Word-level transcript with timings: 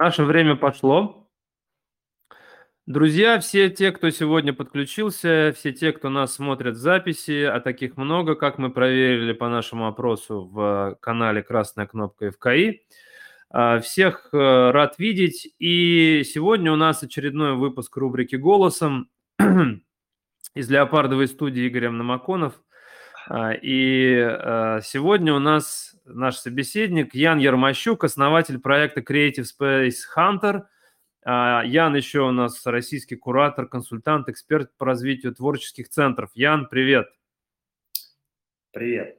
Наше 0.00 0.24
время 0.24 0.56
пошло. 0.56 1.28
Друзья, 2.86 3.38
все 3.38 3.68
те, 3.68 3.92
кто 3.92 4.08
сегодня 4.08 4.54
подключился, 4.54 5.52
все 5.54 5.72
те, 5.72 5.92
кто 5.92 6.08
нас 6.08 6.36
смотрит 6.36 6.76
в 6.76 6.78
записи, 6.78 7.42
а 7.42 7.60
таких 7.60 7.98
много, 7.98 8.34
как 8.34 8.56
мы 8.56 8.70
проверили 8.70 9.34
по 9.34 9.50
нашему 9.50 9.86
опросу 9.86 10.48
в 10.50 10.96
канале 11.02 11.42
«Красная 11.42 11.86
кнопка 11.86 12.30
ФКИ», 12.30 12.80
а, 13.50 13.78
всех 13.80 14.30
э, 14.32 14.70
рад 14.70 14.98
видеть. 14.98 15.52
И 15.58 16.22
сегодня 16.24 16.72
у 16.72 16.76
нас 16.76 17.02
очередной 17.02 17.56
выпуск 17.56 17.94
рубрики 17.98 18.36
«Голосом» 18.36 19.10
из 20.54 20.70
леопардовой 20.70 21.28
студии 21.28 21.68
Игорем 21.68 21.98
Намаконов. 21.98 22.54
А, 23.32 23.52
и 23.52 24.16
а, 24.18 24.80
сегодня 24.82 25.32
у 25.32 25.38
нас 25.38 25.94
наш 26.04 26.38
собеседник 26.38 27.14
Ян 27.14 27.38
Ермощук, 27.38 28.02
основатель 28.02 28.58
проекта 28.58 29.02
Creative 29.02 29.44
Space 29.44 29.98
Hunter. 30.16 30.62
А, 31.24 31.62
Ян 31.64 31.94
еще 31.94 32.22
у 32.22 32.32
нас 32.32 32.66
российский 32.66 33.14
куратор, 33.14 33.68
консультант, 33.68 34.28
эксперт 34.28 34.76
по 34.76 34.84
развитию 34.84 35.32
творческих 35.32 35.88
центров. 35.88 36.30
Ян, 36.34 36.66
привет. 36.68 37.06
Привет. 38.72 39.16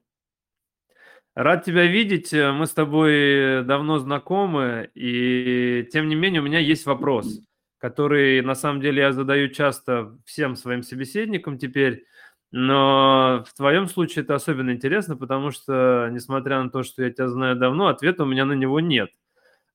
Рад 1.33 1.63
тебя 1.63 1.85
видеть. 1.85 2.33
Мы 2.33 2.67
с 2.67 2.71
тобой 2.71 3.63
давно 3.63 3.99
знакомы, 3.99 4.91
и 4.93 5.87
тем 5.93 6.09
не 6.09 6.15
менее 6.15 6.41
у 6.41 6.43
меня 6.45 6.59
есть 6.59 6.85
вопрос, 6.85 7.39
который 7.77 8.41
на 8.41 8.55
самом 8.55 8.81
деле 8.81 9.03
я 9.03 9.13
задаю 9.13 9.47
часто 9.47 10.17
всем 10.25 10.57
своим 10.57 10.83
собеседникам 10.83 11.57
теперь. 11.57 12.03
Но 12.51 13.45
в 13.47 13.53
твоем 13.53 13.87
случае 13.87 14.23
это 14.23 14.35
особенно 14.35 14.71
интересно, 14.71 15.15
потому 15.15 15.51
что, 15.51 16.09
несмотря 16.11 16.61
на 16.61 16.69
то, 16.69 16.83
что 16.83 17.03
я 17.03 17.09
тебя 17.09 17.29
знаю 17.29 17.55
давно, 17.55 17.87
ответа 17.87 18.23
у 18.23 18.25
меня 18.25 18.45
на 18.45 18.53
него 18.53 18.79
нет. 18.81 19.09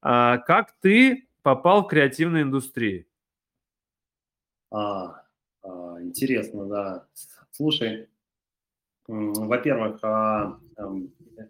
А 0.02 0.38
как 0.38 0.74
ты 0.80 1.26
попал 1.42 1.84
в 1.84 1.88
креативную 1.88 2.42
индустрию? 2.42 3.06
А, 4.70 5.22
а, 5.62 6.02
интересно, 6.02 6.66
да. 6.66 7.06
Слушай, 7.50 8.08
во-первых, 9.06 9.98
а, 10.02 10.58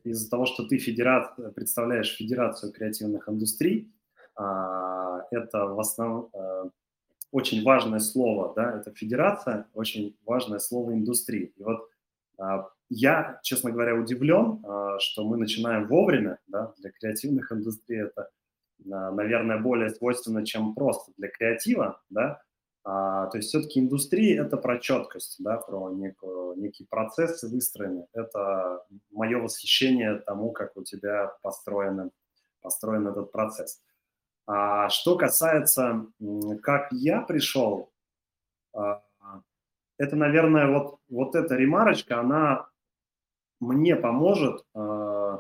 из-за 0.05 0.31
того, 0.31 0.47
что 0.47 0.65
ты 0.67 0.79
федерат, 0.79 1.35
представляешь 1.55 2.15
Федерацию 2.15 2.73
креативных 2.73 3.29
индустрий, 3.29 3.91
а, 4.37 5.23
это 5.31 5.67
в 5.67 5.81
основном 5.81 6.31
а, 6.35 6.69
очень 7.31 7.63
важное 7.65 7.99
слово, 7.99 8.53
да, 8.55 8.79
это 8.79 8.93
федерация, 8.93 9.67
очень 9.75 10.17
важное 10.25 10.59
слово 10.59 10.93
индустрии. 10.93 11.53
И 11.57 11.63
вот 11.63 11.89
а, 12.39 12.69
я, 12.89 13.41
честно 13.43 13.71
говоря, 13.71 13.95
удивлен, 13.95 14.63
а, 14.65 14.99
что 14.99 15.25
мы 15.25 15.37
начинаем 15.37 15.87
вовремя, 15.89 16.39
да, 16.47 16.73
для 16.79 16.91
креативных 16.91 17.53
индустрий 17.53 18.05
это, 18.05 18.31
а, 18.91 19.11
наверное, 19.11 19.59
более 19.59 19.91
свойственно, 19.91 20.45
чем 20.45 20.75
просто 20.75 21.13
для 21.17 21.29
креатива, 21.29 22.01
да, 22.11 22.41
а, 22.89 23.27
то 23.27 23.39
есть 23.39 23.49
все-таки 23.49 23.81
индустрия– 23.81 24.45
это 24.47 24.57
про 24.57 24.79
четкость, 24.79 25.43
да, 25.43 25.57
про 25.57 25.91
некую, 25.91 26.57
некий 26.57 26.85
процесс 26.85 27.43
выстроенный. 27.43 28.07
Это 28.13 28.85
мое 29.11 29.39
восхищение 29.39 30.21
тому, 30.21 30.53
как 30.53 30.77
у 30.77 30.85
тебя 30.85 31.33
построен, 31.43 32.13
построен 32.61 33.09
этот 33.09 33.33
процесс. 33.33 33.83
А 34.47 34.89
что 34.91 35.17
касается, 35.17 36.07
как 36.63 36.93
я 36.93 37.21
пришел, 37.21 37.91
а, 38.73 39.03
это, 39.99 40.15
наверное, 40.15 40.69
вот, 40.69 41.01
вот 41.09 41.35
эта 41.35 41.57
ремарочка, 41.57 42.21
она 42.21 42.69
мне 43.61 43.97
поможет 43.97 44.65
э, 44.75 45.39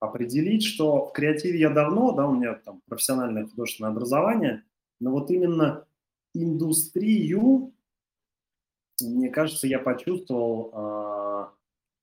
определить, 0.00 0.64
что 0.64 1.06
в 1.06 1.12
креативе 1.12 1.60
я 1.60 1.70
давно, 1.70 2.12
да, 2.12 2.26
у 2.26 2.34
меня 2.34 2.54
там 2.54 2.82
профессиональное 2.88 3.46
художественное 3.46 3.92
образование, 3.92 4.64
но 5.00 5.12
вот 5.12 5.30
именно 5.30 5.86
индустрию, 6.34 7.72
мне 9.00 9.30
кажется, 9.30 9.68
я 9.68 9.78
почувствовал, 9.78 10.72
э, 10.74 11.46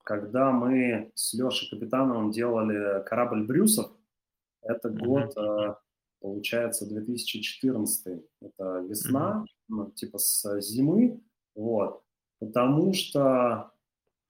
когда 0.04 0.52
мы 0.52 1.12
с 1.14 1.34
Лешей 1.34 1.70
Капитановым 1.70 2.32
делали 2.32 3.04
корабль 3.04 3.44
Брюсов. 3.46 3.92
Это 4.62 4.90
год 4.90 5.36
получается 6.20 6.88
2014, 6.88 8.24
это 8.42 8.80
весна, 8.88 9.44
mm-hmm. 9.44 9.64
ну, 9.70 9.92
типа 9.92 10.18
с 10.18 10.60
зимы, 10.62 11.22
вот, 11.56 12.04
потому 12.40 12.94
что 12.94 13.72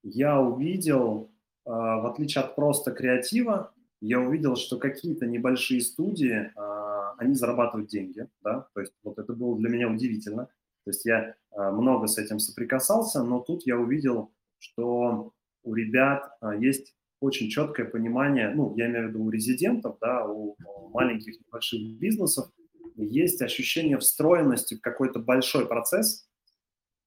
я 0.03 0.39
увидел, 0.39 1.31
э, 1.65 1.69
в 1.69 2.11
отличие 2.11 2.43
от 2.43 2.55
просто 2.55 2.91
креатива, 2.91 3.73
я 4.01 4.19
увидел, 4.19 4.55
что 4.55 4.77
какие-то 4.77 5.25
небольшие 5.25 5.81
студии, 5.81 6.51
э, 6.55 7.13
они 7.17 7.35
зарабатывают 7.35 7.89
деньги, 7.89 8.27
да, 8.41 8.67
то 8.73 8.81
есть 8.81 8.93
вот 9.03 9.17
это 9.17 9.33
было 9.33 9.57
для 9.57 9.69
меня 9.69 9.89
удивительно, 9.89 10.45
то 10.45 10.91
есть 10.91 11.05
я 11.05 11.35
э, 11.51 11.71
много 11.71 12.07
с 12.07 12.17
этим 12.17 12.39
соприкасался, 12.39 13.23
но 13.23 13.39
тут 13.39 13.65
я 13.65 13.77
увидел, 13.77 14.31
что 14.59 15.33
у 15.63 15.73
ребят 15.73 16.31
есть 16.59 16.95
очень 17.19 17.49
четкое 17.49 17.85
понимание, 17.85 18.49
ну, 18.49 18.75
я 18.75 18.87
имею 18.87 19.07
в 19.07 19.09
виду 19.09 19.23
у 19.23 19.29
резидентов, 19.29 19.97
да, 19.99 20.25
у, 20.25 20.55
маленьких 20.93 21.39
небольших 21.45 21.99
бизнесов, 21.99 22.49
есть 22.95 23.41
ощущение 23.41 23.97
встроенности 23.97 24.75
в 24.75 24.81
какой-то 24.81 25.19
большой 25.19 25.67
процесс. 25.67 26.27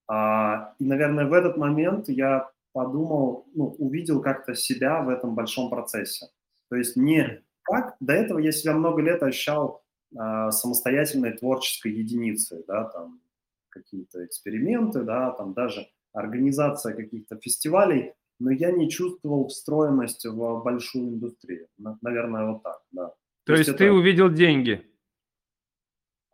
А, 0.09 0.75
и, 0.79 0.85
наверное, 0.85 1.27
в 1.27 1.33
этот 1.33 1.57
момент 1.57 2.09
я 2.09 2.51
подумал, 2.73 3.47
ну, 3.55 3.67
увидел 3.79 4.23
как-то 4.23 4.55
себя 4.55 5.03
в 5.03 5.09
этом 5.09 5.35
большом 5.35 5.71
процессе. 5.71 6.27
То 6.69 6.77
есть 6.77 6.97
не 6.97 7.43
как, 7.63 7.97
до 8.01 8.13
этого 8.13 8.39
я 8.39 8.53
себя 8.53 8.75
много 8.75 9.03
лет 9.03 9.23
ощущал 9.23 9.83
а, 10.17 10.51
самостоятельной 10.51 11.33
творческой 11.33 11.93
единицей, 11.93 12.65
да, 12.67 12.85
там 12.85 13.21
какие-то 13.69 14.25
эксперименты, 14.25 15.03
да, 15.03 15.31
там 15.33 15.55
даже 15.55 15.89
организация 16.13 16.95
каких-то 16.95 17.39
фестивалей, 17.39 18.13
но 18.43 18.51
я 18.51 18.73
не 18.73 18.91
чувствовал 18.91 19.49
встроенность 19.49 20.27
в 20.27 20.63
большую 20.63 21.11
индустрию. 21.11 21.69
Наверное, 21.79 22.53
вот 22.53 22.63
так, 22.63 22.83
да. 22.91 23.07
То, 23.07 23.15
То 23.45 23.53
есть, 23.55 23.69
есть 23.69 23.79
ты 23.79 23.93
увидел 23.93 24.31
деньги? 24.31 24.85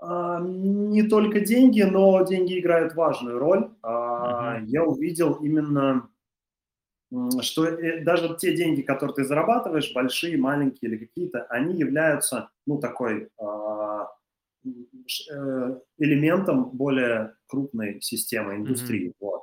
А, 0.00 0.40
не 0.40 1.02
только 1.02 1.40
деньги, 1.40 1.82
но 1.82 2.24
деньги 2.24 2.58
играют 2.58 2.94
важную 2.94 3.38
роль. 3.38 3.70
А, 3.82 4.58
uh-huh. 4.58 4.64
Я 4.66 4.84
увидел 4.84 5.34
именно, 5.34 6.08
что 7.40 7.66
э, 7.66 8.02
даже 8.04 8.36
те 8.36 8.56
деньги, 8.56 8.82
которые 8.82 9.14
ты 9.14 9.24
зарабатываешь, 9.24 9.92
большие, 9.92 10.38
маленькие 10.38 10.90
или 10.90 11.04
какие-то, 11.04 11.42
они 11.50 11.78
являются, 11.78 12.50
ну, 12.66 12.78
такой 12.78 13.28
а, 13.38 14.08
э, 14.64 15.80
элементом 15.98 16.70
более 16.70 17.34
крупной 17.48 18.00
системы 18.00 18.56
индустрии. 18.56 19.08
Mm-hmm. 19.08 19.16
Вот. 19.20 19.42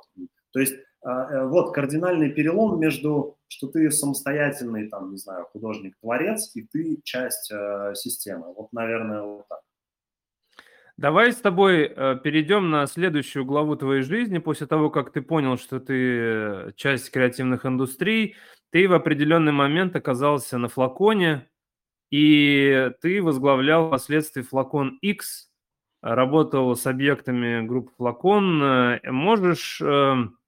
То 0.52 0.60
есть 0.60 0.74
вот 1.02 1.72
кардинальный 1.72 2.30
перелом 2.30 2.80
между, 2.80 3.38
что 3.48 3.68
ты 3.68 3.90
самостоятельный, 3.90 4.88
там, 4.88 5.12
не 5.12 5.18
знаю, 5.18 5.46
художник-творец, 5.52 6.50
и 6.54 6.62
ты 6.62 7.00
часть 7.04 7.50
э, 7.52 7.92
системы. 7.94 8.52
Вот, 8.54 8.72
наверное, 8.72 9.22
вот 9.22 9.48
так. 9.48 9.60
Давай 10.96 11.32
с 11.32 11.36
тобой 11.36 11.84
э, 11.84 12.18
перейдем 12.24 12.70
на 12.70 12.86
следующую 12.86 13.44
главу 13.44 13.76
твоей 13.76 14.02
жизни. 14.02 14.38
После 14.38 14.66
того, 14.66 14.90
как 14.90 15.12
ты 15.12 15.22
понял, 15.22 15.58
что 15.58 15.78
ты 15.78 16.72
часть 16.76 17.10
креативных 17.10 17.66
индустрий, 17.66 18.34
ты 18.70 18.88
в 18.88 18.92
определенный 18.92 19.52
момент 19.52 19.94
оказался 19.94 20.58
на 20.58 20.68
флаконе, 20.68 21.48
и 22.10 22.90
ты 23.00 23.22
возглавлял 23.22 23.88
впоследствии 23.88 24.42
флакон 24.42 24.98
X, 25.02 25.50
работал 26.00 26.74
с 26.74 26.86
объектами 26.86 27.66
группы 27.66 27.92
флакон. 27.96 28.98
Можешь 29.04 29.80
эм, 29.80 30.36
Э, 30.36 30.45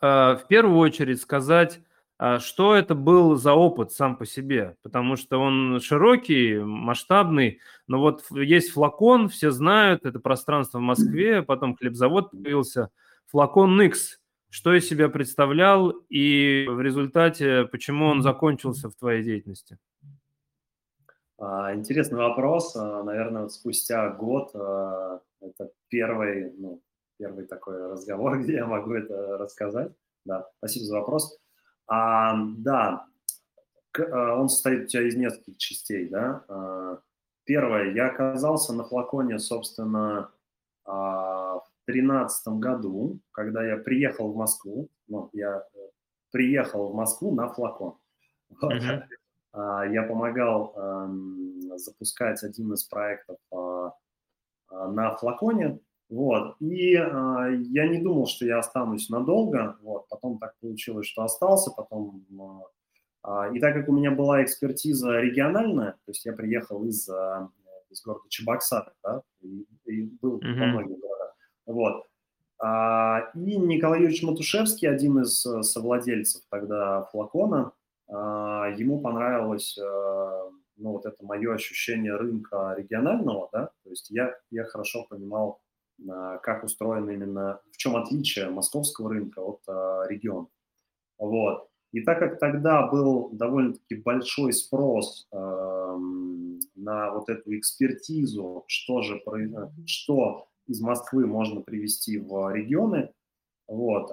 в 0.00 0.42
первую 0.48 0.78
очередь 0.78 1.20
сказать, 1.20 1.80
а, 2.20 2.40
что 2.40 2.74
это 2.74 2.96
был 2.96 3.36
за 3.36 3.52
опыт 3.54 3.92
сам 3.92 4.16
по 4.16 4.26
себе, 4.26 4.76
потому 4.82 5.14
что 5.14 5.38
он 5.38 5.78
широкий, 5.80 6.58
масштабный, 6.58 7.60
но 7.86 8.00
вот 8.00 8.24
есть 8.32 8.72
флакон, 8.72 9.28
все 9.28 9.52
знают, 9.52 10.04
это 10.04 10.18
пространство 10.18 10.78
в 10.78 10.82
Москве, 10.82 11.42
потом 11.42 11.76
хлебзавод 11.76 12.32
появился, 12.32 12.90
флакон 13.26 13.80
X, 13.82 14.20
что 14.50 14.74
из 14.74 14.88
себя 14.88 15.08
представлял 15.08 15.90
и 16.08 16.66
в 16.68 16.80
результате 16.80 17.66
почему 17.66 18.06
он 18.06 18.22
закончился 18.22 18.90
в 18.90 18.96
твоей 18.96 19.22
деятельности? 19.22 19.78
А, 21.38 21.72
интересный 21.72 22.18
вопрос. 22.18 22.74
А, 22.74 23.04
наверное, 23.04 23.42
вот 23.42 23.52
спустя 23.52 24.08
год 24.08 24.48
это 24.50 25.70
первый, 25.88 26.52
ну, 26.58 26.80
первый 27.18 27.46
такой 27.46 27.90
разговор, 27.90 28.38
где 28.42 28.54
я 28.54 28.66
могу 28.66 28.92
это 28.92 29.36
рассказать. 29.36 29.92
Да, 30.24 30.48
спасибо 30.58 30.86
за 30.86 30.98
вопрос. 30.98 31.38
А, 31.86 32.34
да, 32.58 33.06
а, 33.98 34.34
он 34.34 34.48
состоит 34.48 34.84
у 34.84 34.86
тебя 34.86 35.08
из 35.08 35.16
нескольких 35.16 35.56
частей, 35.56 36.08
да. 36.08 36.44
А, 36.48 36.98
первое, 37.44 37.92
я 37.94 38.08
оказался 38.08 38.72
на 38.72 38.84
флаконе, 38.84 39.38
собственно, 39.38 40.30
а, 40.84 41.60
в 41.60 41.68
тринадцатом 41.86 42.60
году, 42.60 43.18
когда 43.32 43.64
я 43.64 43.76
приехал 43.76 44.32
в 44.32 44.36
Москву. 44.36 44.88
Ну, 45.06 45.30
я 45.32 45.64
э, 45.74 45.78
приехал 46.30 46.90
в 46.90 46.94
Москву 46.94 47.34
на 47.34 47.48
флакон. 47.48 47.96
Uh-huh. 49.54 49.92
я 49.92 50.04
помогал 50.04 50.72
эм, 50.74 51.76
запускать 51.76 52.42
один 52.42 52.72
из 52.72 52.84
проектов 52.84 53.36
на 54.70 55.16
флаконе, 55.16 55.80
вот, 56.08 56.56
и 56.60 56.92
я 56.92 57.88
не 57.88 58.00
думал, 58.00 58.26
что 58.26 58.46
я 58.46 58.58
останусь 58.58 59.10
надолго, 59.10 59.76
вот, 59.82 60.08
потом 60.08 60.38
так 60.38 60.54
получилось, 60.60 61.06
что 61.06 61.22
остался, 61.22 61.70
потом 61.70 62.24
и 63.52 63.60
так 63.60 63.74
как 63.74 63.88
у 63.88 63.92
меня 63.92 64.10
была 64.10 64.42
экспертиза 64.42 65.20
региональная, 65.20 65.92
то 65.92 66.10
есть 66.10 66.24
я 66.24 66.32
приехал 66.32 66.84
из, 66.84 67.08
из 67.90 68.02
города 68.02 68.24
Чебоксары, 68.28 68.92
да, 69.02 69.22
и, 69.42 69.66
и 69.84 70.02
был 70.22 70.38
mm-hmm. 70.38 70.60
во 70.60 70.66
многих 70.66 70.98
городах, 70.98 71.34
вот, 71.66 72.04
а, 72.60 73.30
и 73.34 73.56
Николай 73.56 74.00
Юрьевич 74.00 74.22
Матушевский, 74.24 74.88
один 74.88 75.20
из 75.20 75.46
э, 75.46 75.62
совладельцев 75.62 76.42
тогда 76.50 77.04
флакона, 77.12 77.72
а, 78.08 78.74
ему 78.76 79.00
понравилось 79.00 79.78
э, 79.78 80.50
ну, 80.76 80.92
вот 80.92 81.06
это 81.06 81.24
мое 81.24 81.54
ощущение 81.54 82.16
рынка 82.16 82.74
регионального, 82.76 83.48
да, 83.52 83.70
то 83.84 83.90
есть 83.90 84.10
я, 84.10 84.34
я 84.50 84.64
хорошо 84.64 85.06
понимал, 85.08 85.60
а, 85.60 85.67
как 86.42 86.64
устроен 86.64 87.08
именно, 87.10 87.60
в 87.72 87.76
чем 87.76 87.96
отличие 87.96 88.50
московского 88.50 89.10
рынка 89.10 89.40
от 89.40 89.60
региона. 90.08 90.46
Вот. 91.18 91.68
И 91.92 92.02
так 92.02 92.18
как 92.18 92.38
тогда 92.38 92.86
был 92.86 93.30
довольно-таки 93.32 93.96
большой 93.96 94.52
спрос 94.52 95.26
э, 95.32 95.36
на 96.74 97.10
вот 97.12 97.28
эту 97.30 97.56
экспертизу, 97.56 98.64
что 98.66 99.02
же, 99.02 99.22
что 99.86 100.48
из 100.66 100.80
Москвы 100.82 101.26
можно 101.26 101.62
привести 101.62 102.18
в 102.18 102.52
регионы, 102.54 103.10
вот, 103.66 104.10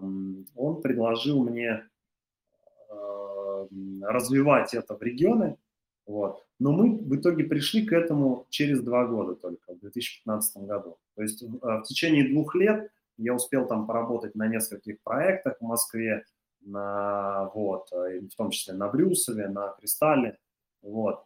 он 0.00 0.82
предложил 0.82 1.42
мне 1.42 1.82
э, 2.90 3.66
развивать 4.02 4.74
это 4.74 4.96
в 4.96 5.02
регионы, 5.02 5.56
вот. 6.08 6.42
Но 6.58 6.72
мы 6.72 6.96
в 6.96 7.14
итоге 7.14 7.44
пришли 7.44 7.86
к 7.86 7.92
этому 7.92 8.46
через 8.48 8.80
два 8.80 9.06
года 9.06 9.34
только, 9.34 9.74
в 9.74 9.80
2015 9.80 10.64
году. 10.64 10.96
То 11.14 11.22
есть 11.22 11.42
в, 11.42 11.58
в 11.60 11.82
течение 11.82 12.26
двух 12.28 12.54
лет 12.54 12.90
я 13.18 13.34
успел 13.34 13.66
там 13.66 13.86
поработать 13.86 14.34
на 14.34 14.46
нескольких 14.46 15.02
проектах 15.02 15.58
в 15.60 15.64
Москве, 15.64 16.24
на, 16.62 17.50
вот, 17.54 17.90
в 17.92 18.34
том 18.36 18.50
числе 18.50 18.72
на 18.74 18.88
Брюсове, 18.88 19.48
на 19.48 19.68
Кристалле, 19.78 20.38
вот 20.82 21.24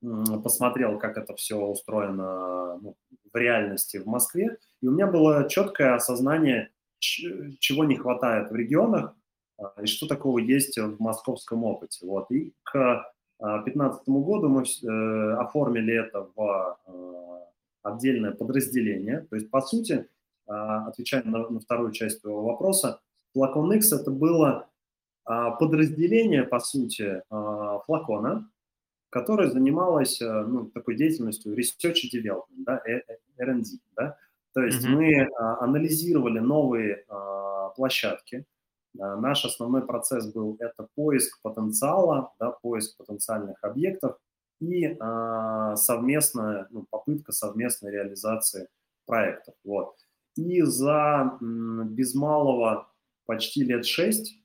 посмотрел, 0.00 0.98
как 0.98 1.16
это 1.18 1.34
все 1.34 1.58
устроено 1.58 2.78
ну, 2.80 2.96
в 3.32 3.36
реальности 3.36 3.96
в 3.96 4.06
Москве, 4.06 4.56
и 4.80 4.86
у 4.86 4.92
меня 4.92 5.08
было 5.08 5.48
четкое 5.48 5.94
осознание, 5.94 6.70
чего 6.98 7.84
не 7.84 7.96
хватает 7.96 8.50
в 8.50 8.54
регионах 8.54 9.16
а, 9.58 9.74
и 9.82 9.86
что 9.86 10.06
такого 10.06 10.38
есть 10.38 10.78
в 10.78 11.00
московском 11.00 11.64
опыте. 11.64 12.06
Вот. 12.06 12.30
И 12.30 12.54
к 12.62 13.04
2015 13.40 14.02
а, 14.08 14.10
году 14.10 14.48
мы 14.48 14.62
э, 14.62 15.32
оформили 15.36 15.94
это 15.94 16.28
в 16.34 16.40
а, 16.40 17.48
отдельное 17.82 18.32
подразделение. 18.32 19.20
То 19.30 19.36
есть, 19.36 19.50
по 19.50 19.60
сути, 19.60 20.08
отвечая 20.46 21.22
на, 21.24 21.48
на 21.48 21.60
вторую 21.60 21.92
часть 21.92 22.22
твоего 22.22 22.44
вопроса, 22.44 23.00
Flacon 23.36 23.74
X 23.76 23.92
это 23.92 24.10
было 24.10 24.68
подразделение, 25.24 26.44
по 26.44 26.60
сути, 26.60 27.22
флакона, 27.28 28.48
которая 29.16 29.48
занималась 29.48 30.20
э, 30.20 30.42
ну, 30.46 30.66
такой 30.66 30.96
деятельностью 30.96 31.56
research 31.56 32.04
and 32.04 32.22
development, 32.22 32.64
да, 32.66 32.82
э, 32.84 33.00
э, 33.08 33.16
R&D. 33.38 33.64
Да? 33.96 34.16
То 34.52 34.62
есть 34.62 34.84
mm-hmm. 34.84 34.90
мы 34.90 35.28
анализировали 35.60 36.38
новые 36.38 37.04
площадки. 37.76 38.44
А, 39.00 39.16
наш 39.16 39.44
основной 39.44 39.86
процесс 39.86 40.32
был 40.32 40.56
это 40.60 40.88
поиск 40.94 41.40
потенциала, 41.42 42.32
да, 42.38 42.50
поиск 42.50 42.96
потенциальных 42.96 43.62
объектов 43.62 44.16
и 44.60 44.96
а, 45.00 45.76
совместная 45.76 46.66
ну, 46.70 46.86
попытка 46.90 47.32
совместной 47.32 47.90
реализации 47.90 48.68
проектов. 49.06 49.54
Вот. 49.64 49.96
И 50.36 50.62
за 50.62 51.38
м, 51.40 51.88
без 51.88 52.14
малого 52.14 52.88
почти 53.26 53.64
лет 53.64 53.86
шесть, 53.86 54.38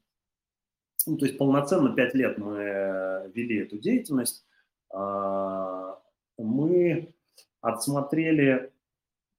ну, 1.06 1.18
то 1.18 1.26
есть 1.26 1.38
полноценно 1.38 1.94
пять 1.96 2.14
лет 2.14 2.38
мы 2.38 3.32
вели 3.34 3.60
эту 3.60 3.78
деятельность, 3.78 4.46
а, 4.94 6.00
мы 6.38 7.14
отсмотрели 7.62 8.72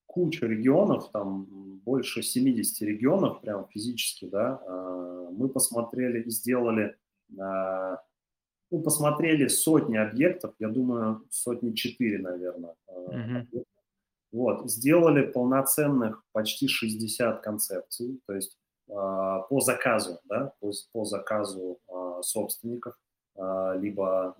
кучу 0.07 0.47
регионов, 0.47 1.11
там 1.11 1.47
больше 1.85 2.23
70 2.23 2.83
регионов, 2.83 3.41
прям 3.41 3.67
физически, 3.69 4.27
да, 4.27 4.63
а, 4.67 5.31
мы 5.31 5.49
посмотрели 5.49 6.23
и 6.23 6.31
сделали, 6.31 6.97
а, 7.39 7.99
ну, 8.71 8.83
посмотрели 8.83 9.49
сотни 9.49 9.97
объектов, 9.97 10.55
я 10.59 10.69
думаю, 10.69 11.25
сотни 11.31 11.73
четыре, 11.73 12.19
наверное. 12.19 12.75
Mm-hmm. 12.89 13.65
Вот, 14.33 14.71
сделали 14.71 15.27
полноценных 15.27 16.25
почти 16.33 16.69
60 16.69 17.43
концепций, 17.43 18.21
то 18.27 18.35
есть 18.35 18.59
по 18.87 19.61
заказу, 19.61 20.19
да, 20.25 20.53
по, 20.61 20.73
по 20.93 21.05
заказу 21.05 21.79
собственников. 22.23 22.95
А, 23.37 23.75
либо 23.77 24.37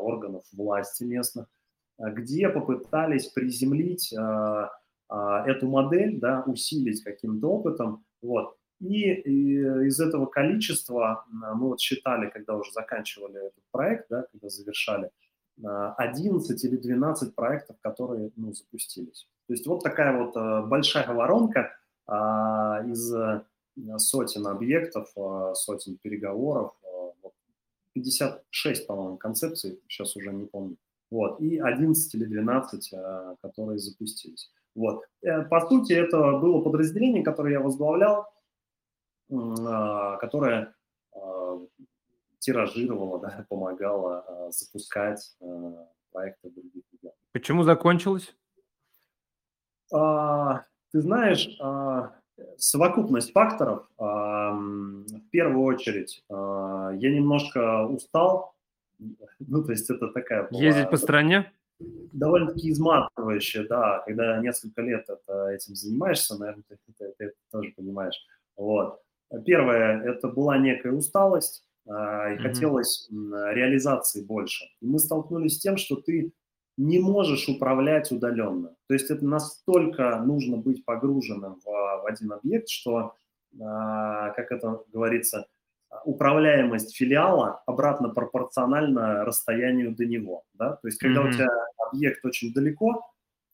органов 0.00 0.44
власти 0.52 1.04
местных, 1.04 1.46
а, 1.98 2.10
где 2.10 2.48
попытались 2.48 3.26
приземлить 3.26 4.14
а, 4.14 4.70
эту 5.10 5.68
модель, 5.68 6.18
да, 6.18 6.42
усилить 6.46 7.02
каким-то 7.02 7.48
опытом, 7.48 8.04
вот. 8.22 8.56
И, 8.80 9.10
из 9.12 9.98
этого 10.00 10.26
количества 10.26 11.24
мы 11.30 11.68
вот 11.68 11.80
считали, 11.80 12.30
когда 12.30 12.54
уже 12.54 12.70
заканчивали 12.72 13.38
этот 13.38 13.64
проект, 13.72 14.06
да, 14.10 14.24
когда 14.30 14.48
завершали, 14.48 15.10
11 15.60 16.64
или 16.64 16.76
12 16.76 17.34
проектов, 17.34 17.76
которые 17.80 18.30
ну, 18.36 18.52
запустились. 18.52 19.26
То 19.48 19.54
есть 19.54 19.66
вот 19.66 19.82
такая 19.82 20.16
вот 20.16 20.68
большая 20.68 21.12
воронка 21.12 21.72
из 22.86 23.12
сотен 23.96 24.46
объектов, 24.46 25.12
сотен 25.54 25.96
переговоров, 25.96 26.74
56, 27.94 28.86
по-моему, 28.86 29.16
концепций, 29.16 29.80
сейчас 29.88 30.16
уже 30.16 30.32
не 30.32 30.46
помню. 30.46 30.76
Вот, 31.10 31.40
и 31.40 31.58
11 31.58 32.14
или 32.14 32.24
12, 32.24 32.92
а, 32.92 33.36
которые 33.40 33.78
запустились. 33.78 34.50
Вот. 34.78 35.04
Э, 35.22 35.42
по 35.42 35.60
сути, 35.66 35.92
это 35.92 36.38
было 36.38 36.62
подразделение, 36.62 37.24
которое 37.24 37.54
я 37.54 37.60
возглавлял, 37.60 38.26
а, 39.30 40.16
которое 40.18 40.72
а, 41.12 41.58
тиражировало, 42.38 43.18
да, 43.20 43.44
помогало 43.48 44.50
запускать 44.50 45.36
проекты 46.12 46.48
в 46.48 46.54
других 46.54 46.84
регионах. 46.92 47.18
Почему 47.32 47.64
закончилось? 47.64 48.34
Ты 49.90 51.00
знаешь, 51.00 51.48
совокупность 52.56 53.32
факторов. 53.32 53.88
В 53.98 55.20
первую 55.30 55.64
очередь, 55.64 56.24
а, 56.30 56.90
я 56.92 57.10
немножко 57.10 57.84
устал. 57.86 58.54
Ну, 59.40 59.62
то 59.62 59.70
есть 59.70 59.88
это 59.88 60.08
такая... 60.08 60.48
Была 60.48 60.60
Ездить 60.60 60.90
по 60.90 60.96
стране? 60.96 61.52
Довольно-таки 61.80 62.70
изматывающая, 62.70 63.66
да. 63.66 64.02
Когда 64.06 64.38
несколько 64.38 64.82
лет 64.82 65.04
это, 65.08 65.48
этим 65.48 65.74
занимаешься, 65.74 66.36
наверное, 66.36 66.64
ты, 66.68 66.76
ты, 66.86 67.14
ты 67.18 67.24
это 67.26 67.34
тоже 67.50 67.72
понимаешь. 67.76 68.18
Вот. 68.56 69.00
Первое, 69.44 70.02
это 70.02 70.28
была 70.28 70.58
некая 70.58 70.92
усталость, 70.92 71.64
а, 71.86 72.30
и 72.30 72.36
mm-hmm. 72.36 72.38
хотелось 72.38 73.08
реализации 73.10 74.24
больше. 74.24 74.64
И 74.80 74.86
мы 74.86 74.98
столкнулись 74.98 75.56
с 75.56 75.60
тем, 75.60 75.76
что 75.76 75.96
ты 75.96 76.32
не 76.76 76.98
можешь 76.98 77.48
управлять 77.48 78.10
удаленно. 78.10 78.74
То 78.86 78.94
есть 78.94 79.10
это 79.10 79.24
настолько 79.24 80.16
нужно 80.24 80.56
быть 80.56 80.84
погруженным 80.84 81.60
в, 81.60 81.64
в 81.64 82.06
один 82.06 82.32
объект, 82.32 82.68
что, 82.68 83.14
а, 83.60 84.30
как 84.30 84.50
это 84.52 84.82
говорится, 84.92 85.46
управляемость 86.04 86.96
филиала 86.96 87.62
обратно 87.66 88.08
пропорциональна 88.10 89.24
расстоянию 89.24 89.94
до 89.94 90.04
него. 90.04 90.44
Да? 90.54 90.76
То 90.76 90.88
есть 90.88 90.98
когда 90.98 91.22
mm-hmm. 91.22 91.28
у 91.28 91.32
тебя 91.32 91.48
объект 91.88 92.24
очень 92.24 92.52
далеко, 92.52 93.02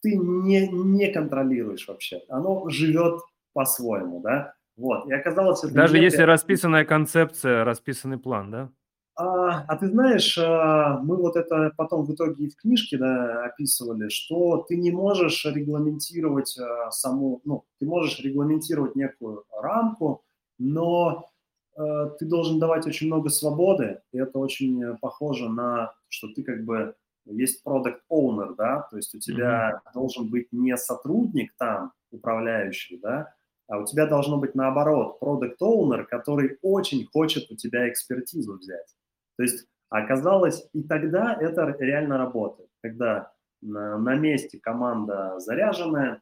ты 0.02 0.16
не, 0.16 0.68
не 0.68 1.12
контролируешь 1.12 1.88
вообще. 1.88 2.22
Оно 2.28 2.68
живет 2.68 3.20
по-своему. 3.52 4.20
Да? 4.20 4.54
Вот. 4.76 5.06
И 5.08 5.12
оказалось, 5.12 5.62
Даже 5.62 5.98
если 5.98 6.22
расписанная 6.22 6.84
концепция, 6.84 7.64
расписанный 7.64 8.18
план, 8.18 8.50
да? 8.50 8.70
А, 9.16 9.60
а 9.68 9.76
ты 9.76 9.86
знаешь, 9.86 10.36
а, 10.38 10.98
мы 10.98 11.16
вот 11.16 11.36
это 11.36 11.72
потом 11.76 12.04
в 12.04 12.12
итоге 12.12 12.46
и 12.46 12.50
в 12.50 12.56
книжке 12.56 12.98
да, 12.98 13.44
описывали, 13.44 14.08
что 14.08 14.64
ты 14.68 14.76
не 14.76 14.90
можешь 14.90 15.44
регламентировать 15.44 16.58
а, 16.58 16.90
саму, 16.90 17.40
ну, 17.44 17.64
ты 17.78 17.86
можешь 17.86 18.18
регламентировать 18.18 18.96
некую 18.96 19.44
рамку, 19.52 20.24
но 20.58 21.30
ты 21.76 22.24
должен 22.26 22.58
давать 22.58 22.86
очень 22.86 23.08
много 23.08 23.28
свободы, 23.28 24.00
и 24.12 24.18
это 24.18 24.38
очень 24.38 24.96
похоже 24.98 25.48
на, 25.48 25.92
что 26.08 26.28
ты 26.28 26.42
как 26.42 26.64
бы 26.64 26.94
есть 27.26 27.64
product 27.66 28.00
owner, 28.10 28.54
да, 28.56 28.86
то 28.90 28.96
есть 28.96 29.14
у 29.14 29.18
тебя 29.18 29.72
mm-hmm. 29.72 29.92
должен 29.94 30.30
быть 30.30 30.48
не 30.52 30.76
сотрудник 30.76 31.52
там, 31.58 31.92
управляющий, 32.10 32.98
да, 32.98 33.34
а 33.68 33.78
у 33.78 33.86
тебя 33.86 34.06
должно 34.06 34.38
быть 34.38 34.54
наоборот 34.54 35.18
product 35.20 35.56
owner, 35.62 36.04
который 36.04 36.58
очень 36.62 37.06
хочет 37.06 37.50
у 37.50 37.56
тебя 37.56 37.88
экспертизу 37.88 38.58
взять. 38.58 38.94
То 39.36 39.42
есть 39.42 39.66
оказалось, 39.88 40.68
и 40.72 40.82
тогда 40.82 41.34
это 41.34 41.74
реально 41.78 42.18
работает, 42.18 42.68
когда 42.82 43.32
на, 43.62 43.98
на 43.98 44.14
месте 44.16 44.58
команда 44.60 45.40
заряженная, 45.40 46.20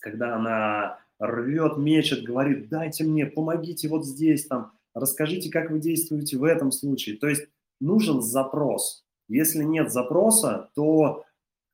когда 0.00 0.36
она 0.36 0.98
рвет, 1.22 1.76
мечет, 1.76 2.24
говорит, 2.24 2.68
дайте 2.68 3.04
мне, 3.04 3.26
помогите 3.26 3.88
вот 3.88 4.04
здесь, 4.04 4.46
там, 4.46 4.72
расскажите, 4.94 5.50
как 5.50 5.70
вы 5.70 5.78
действуете 5.78 6.36
в 6.36 6.44
этом 6.44 6.72
случае. 6.72 7.16
То 7.16 7.28
есть 7.28 7.46
нужен 7.80 8.20
запрос. 8.20 9.04
Если 9.28 9.62
нет 9.62 9.92
запроса, 9.92 10.70
то 10.74 11.24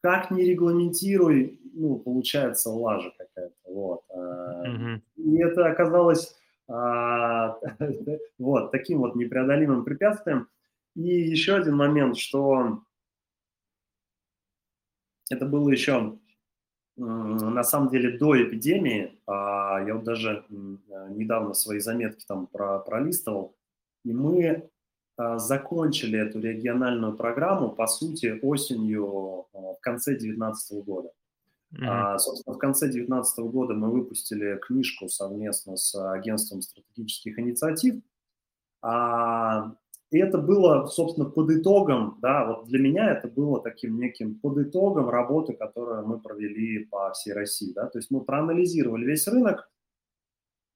как 0.02 0.30
не 0.30 0.44
регламентируй, 0.44 1.60
ну, 1.72 1.96
получается 1.96 2.70
лажа 2.70 3.12
какая-то. 3.16 3.54
Вот. 3.64 4.02
Mm-hmm. 4.14 5.00
И 5.16 5.42
это 5.42 5.66
оказалось 5.66 6.36
а, 6.68 7.58
вот 8.38 8.70
таким 8.70 8.98
вот 8.98 9.16
непреодолимым 9.16 9.84
препятствием. 9.84 10.48
И 10.94 11.08
еще 11.08 11.56
один 11.56 11.76
момент, 11.76 12.18
что 12.18 12.82
это 15.30 15.46
было 15.46 15.70
еще 15.70 16.18
на 16.98 17.62
самом 17.62 17.90
деле 17.90 18.18
до 18.18 18.42
эпидемии, 18.42 19.18
а, 19.26 19.82
я 19.86 19.94
вот 19.94 20.04
даже 20.04 20.44
недавно 21.10 21.54
свои 21.54 21.78
заметки 21.78 22.24
там 22.26 22.46
про, 22.46 22.80
пролистывал, 22.80 23.54
и 24.04 24.12
мы 24.12 24.68
а, 25.18 25.38
закончили 25.38 26.18
эту 26.18 26.40
региональную 26.40 27.16
программу, 27.16 27.70
по 27.70 27.86
сути, 27.86 28.38
осенью 28.42 29.46
а, 29.52 29.74
в 29.74 29.80
конце 29.80 30.12
2019 30.12 30.84
года. 30.84 31.12
Mm-hmm. 31.74 32.18
Собственно, 32.18 32.56
в 32.56 32.58
конце 32.58 32.86
2019 32.86 33.38
года 33.40 33.74
мы 33.74 33.90
выпустили 33.90 34.56
книжку 34.56 35.08
совместно 35.08 35.76
с 35.76 35.94
агентством 36.12 36.62
стратегических 36.62 37.38
инициатив. 37.38 37.96
А, 38.80 39.74
и 40.10 40.18
это 40.18 40.38
было, 40.38 40.86
собственно, 40.86 41.28
под 41.28 41.50
итогом, 41.50 42.18
да, 42.22 42.46
вот 42.46 42.66
для 42.66 42.78
меня 42.78 43.10
это 43.10 43.28
было 43.28 43.62
таким 43.62 43.98
неким 43.98 44.36
под 44.36 44.58
итогом 44.58 45.10
работы, 45.10 45.52
которую 45.52 46.06
мы 46.06 46.18
провели 46.18 46.84
по 46.86 47.12
всей 47.12 47.32
России, 47.32 47.72
да, 47.74 47.86
то 47.86 47.98
есть 47.98 48.10
мы 48.10 48.22
проанализировали 48.22 49.04
весь 49.04 49.28
рынок, 49.28 49.70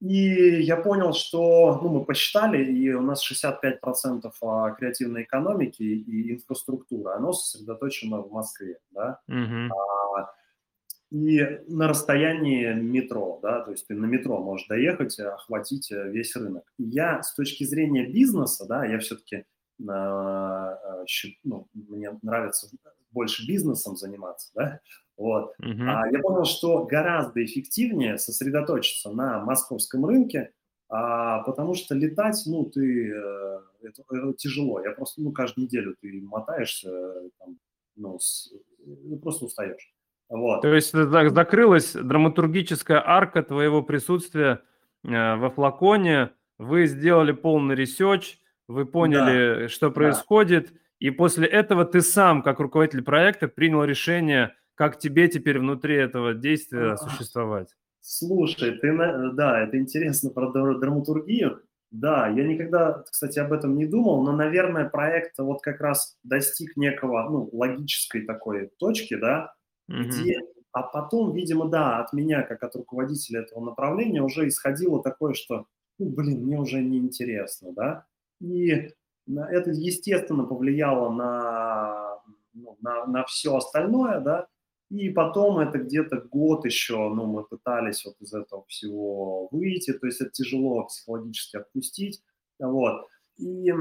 и 0.01 0.61
я 0.61 0.77
понял, 0.77 1.13
что, 1.13 1.79
ну, 1.81 1.89
мы 1.89 2.05
посчитали, 2.05 2.63
и 2.63 2.93
у 2.93 3.01
нас 3.01 3.23
65% 3.23 4.75
креативной 4.77 5.23
экономики 5.23 5.81
и 5.81 6.33
инфраструктуры, 6.33 7.13
оно 7.13 7.33
сосредоточено 7.33 8.21
в 8.21 8.31
Москве, 8.31 8.77
да, 8.91 9.19
mm-hmm. 9.31 9.69
А, 11.13 11.15
и 11.15 11.61
на 11.67 11.87
расстоянии 11.87 12.73
метро, 12.73 13.39
да, 13.41 13.61
то 13.61 13.71
есть 13.71 13.87
ты 13.87 13.95
на 13.95 14.05
метро 14.05 14.39
можешь 14.39 14.67
доехать, 14.67 15.19
охватить 15.19 15.91
э, 15.91 16.09
весь 16.09 16.35
рынок. 16.35 16.63
Я 16.77 17.21
с 17.21 17.35
точки 17.35 17.63
зрения 17.63 18.07
бизнеса, 18.07 18.65
да, 18.67 18.85
я 18.85 18.99
все-таки, 18.99 19.35
э, 19.35 19.43
ну, 21.43 21.67
мне 21.73 22.17
нравится 22.21 22.69
больше 23.11 23.47
бизнесом 23.47 23.95
заниматься, 23.95 24.51
да, 24.55 24.79
вот. 25.17 25.53
Uh-huh. 25.61 25.85
А 25.87 26.07
я 26.11 26.19
понял, 26.19 26.45
что 26.45 26.85
гораздо 26.85 27.43
эффективнее 27.45 28.17
сосредоточиться 28.17 29.11
на 29.11 29.39
московском 29.39 30.05
рынке, 30.05 30.51
а, 30.89 31.43
потому 31.43 31.75
что 31.75 31.95
летать, 31.95 32.41
ну, 32.45 32.65
ты, 32.65 33.11
э, 33.11 33.59
это, 33.81 34.03
это 34.09 34.33
тяжело. 34.33 34.79
Я 34.81 34.91
просто, 34.91 35.21
ну, 35.21 35.31
каждую 35.31 35.65
неделю 35.65 35.95
ты 36.01 36.21
мотаешься, 36.21 37.29
там, 37.39 37.57
ну, 37.95 38.19
с, 38.19 38.51
ну, 38.85 39.17
просто 39.17 39.45
устаешь. 39.45 39.93
Вот. 40.29 40.61
То 40.61 40.73
есть 40.73 40.91
закрылась 40.91 41.93
драматургическая 41.93 43.01
арка 43.05 43.43
твоего 43.43 43.83
присутствия 43.83 44.61
э, 45.03 45.35
во 45.35 45.49
флаконе, 45.49 46.31
вы 46.57 46.87
сделали 46.87 47.31
полный 47.31 47.75
research, 47.75 48.37
вы 48.67 48.85
поняли, 48.85 49.63
да. 49.63 49.67
что 49.67 49.91
происходит, 49.91 50.71
да. 50.71 50.79
и 50.99 51.09
после 51.11 51.47
этого 51.47 51.85
ты 51.85 52.01
сам, 52.01 52.41
как 52.41 52.59
руководитель 52.59 53.03
проекта, 53.03 53.47
принял 53.47 53.83
решение, 53.83 54.55
как 54.75 54.97
тебе 54.97 55.27
теперь 55.27 55.59
внутри 55.59 55.95
этого 55.95 56.33
действия 56.33 56.97
существовать. 56.97 57.69
Слушай, 57.99 58.71
ты, 58.79 58.97
да, 59.33 59.61
это 59.61 59.77
интересно 59.77 60.29
про 60.29 60.51
драматургию. 60.51 61.61
Да, 61.89 62.27
я 62.27 62.43
никогда, 62.43 63.03
кстати, 63.09 63.37
об 63.37 63.53
этом 63.53 63.75
не 63.75 63.85
думал, 63.85 64.23
но, 64.23 64.31
наверное, 64.31 64.89
проект 64.89 65.37
вот 65.37 65.61
как 65.61 65.79
раз 65.79 66.17
достиг 66.23 66.75
некого, 66.75 67.29
ну, 67.29 67.49
логической 67.53 68.25
такой 68.25 68.71
точки, 68.79 69.15
да, 69.15 69.53
mm-hmm. 69.89 70.03
где, 70.03 70.39
а 70.71 70.83
потом, 70.83 71.33
видимо, 71.33 71.69
да, 71.69 71.99
от 71.99 72.13
меня, 72.13 72.43
как 72.43 72.63
от 72.63 72.75
руководителя 72.75 73.41
этого 73.41 73.63
направления, 73.63 74.21
уже 74.21 74.47
исходило 74.47 75.01
такое, 75.01 75.33
что, 75.33 75.67
ну, 75.99 76.09
блин, 76.09 76.45
мне 76.45 76.59
уже 76.59 76.81
не 76.81 76.97
интересно, 76.97 77.73
да, 77.73 78.05
и 78.39 78.91
это, 79.27 79.71
естественно, 79.71 80.43
повлияло 80.43 81.09
на, 81.13 82.19
ну, 82.53 82.77
на, 82.81 83.05
на 83.05 83.23
все 83.25 83.55
остальное, 83.55 84.19
да, 84.19 84.47
и 84.89 85.09
потом 85.09 85.59
это 85.59 85.79
где-то 85.79 86.21
год 86.21 86.65
еще, 86.65 87.09
ну, 87.09 87.25
мы 87.25 87.43
пытались 87.43 88.05
вот 88.05 88.15
из 88.19 88.33
этого 88.33 88.65
всего 88.67 89.47
выйти, 89.51 89.93
то 89.93 90.05
есть 90.05 90.21
это 90.21 90.31
тяжело 90.31 90.83
психологически 90.85 91.57
отпустить, 91.57 92.21
вот. 92.59 93.07
И 93.37 93.73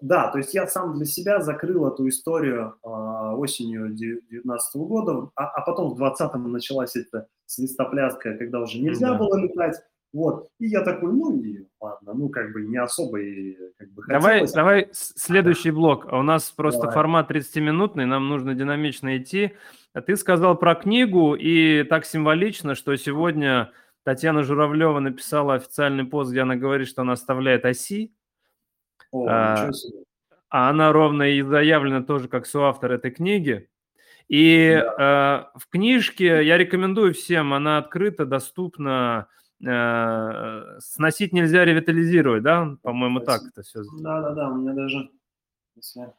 да, 0.00 0.30
то 0.30 0.38
есть 0.38 0.54
я 0.54 0.66
сам 0.66 0.96
для 0.96 1.06
себя 1.06 1.40
закрыл 1.40 1.86
эту 1.86 2.08
историю 2.08 2.74
э, 2.82 2.88
осенью 2.88 3.88
2019 3.88 4.76
года, 4.76 5.30
а, 5.36 5.46
а 5.46 5.60
потом 5.60 5.94
в 5.94 5.96
2020 5.96 6.34
началась 6.46 6.96
эта 6.96 7.28
свистопляска, 7.46 8.36
когда 8.36 8.60
уже 8.60 8.80
нельзя 8.80 9.12
да. 9.12 9.18
было 9.18 9.36
летать. 9.36 9.76
Вот. 10.12 10.48
И 10.58 10.66
я 10.66 10.82
такой, 10.82 11.12
ну 11.12 11.34
и 11.40 11.66
ладно, 11.80 12.12
ну 12.12 12.28
как 12.28 12.52
бы 12.52 12.62
не 12.62 12.76
особо 12.76 13.20
и 13.20 13.56
как 13.78 13.90
бы 13.92 14.02
Давай, 14.08 14.46
давай 14.52 14.88
следующий 14.92 15.70
блок. 15.70 16.06
А 16.10 16.18
у 16.18 16.22
нас 16.22 16.50
просто 16.50 16.82
давай. 16.82 16.94
формат 16.94 17.30
30-минутный, 17.30 18.04
нам 18.04 18.28
нужно 18.28 18.54
динамично 18.54 19.16
идти. 19.16 19.52
А 19.94 20.02
ты 20.02 20.16
сказал 20.16 20.56
про 20.56 20.74
книгу, 20.74 21.34
и 21.34 21.84
так 21.84 22.04
символично, 22.04 22.74
что 22.74 22.94
сегодня 22.96 23.72
Татьяна 24.04 24.42
Журавлева 24.42 24.98
написала 24.98 25.54
официальный 25.54 26.04
пост, 26.04 26.30
где 26.30 26.40
она 26.40 26.56
говорит, 26.56 26.88
что 26.88 27.02
она 27.02 27.12
оставляет 27.12 27.64
оси, 27.64 28.12
о, 29.12 29.26
а, 29.28 29.70
а 30.48 30.70
она 30.70 30.92
ровно 30.92 31.22
и 31.22 31.42
заявлена 31.42 32.02
тоже 32.02 32.28
как 32.28 32.46
соавтор 32.46 32.92
этой 32.92 33.10
книги. 33.10 33.68
И 34.28 34.82
да. 34.98 35.50
э, 35.54 35.58
в 35.58 35.68
книжке 35.68 36.44
я 36.44 36.56
рекомендую 36.56 37.14
всем, 37.14 37.52
она 37.52 37.78
открыта, 37.78 38.24
доступна. 38.26 39.28
Э, 39.64 40.78
сносить 40.80 41.32
нельзя 41.32 41.64
ревитализировать, 41.64 42.42
да? 42.42 42.76
По-моему, 42.82 43.20
так 43.20 43.42
это 43.46 43.62
все. 43.62 43.82
Да, 44.00 44.22
да, 44.22 44.30
да. 44.32 44.48
У 44.48 44.56
меня 44.56 44.72
даже, 44.72 45.10
если 45.76 46.12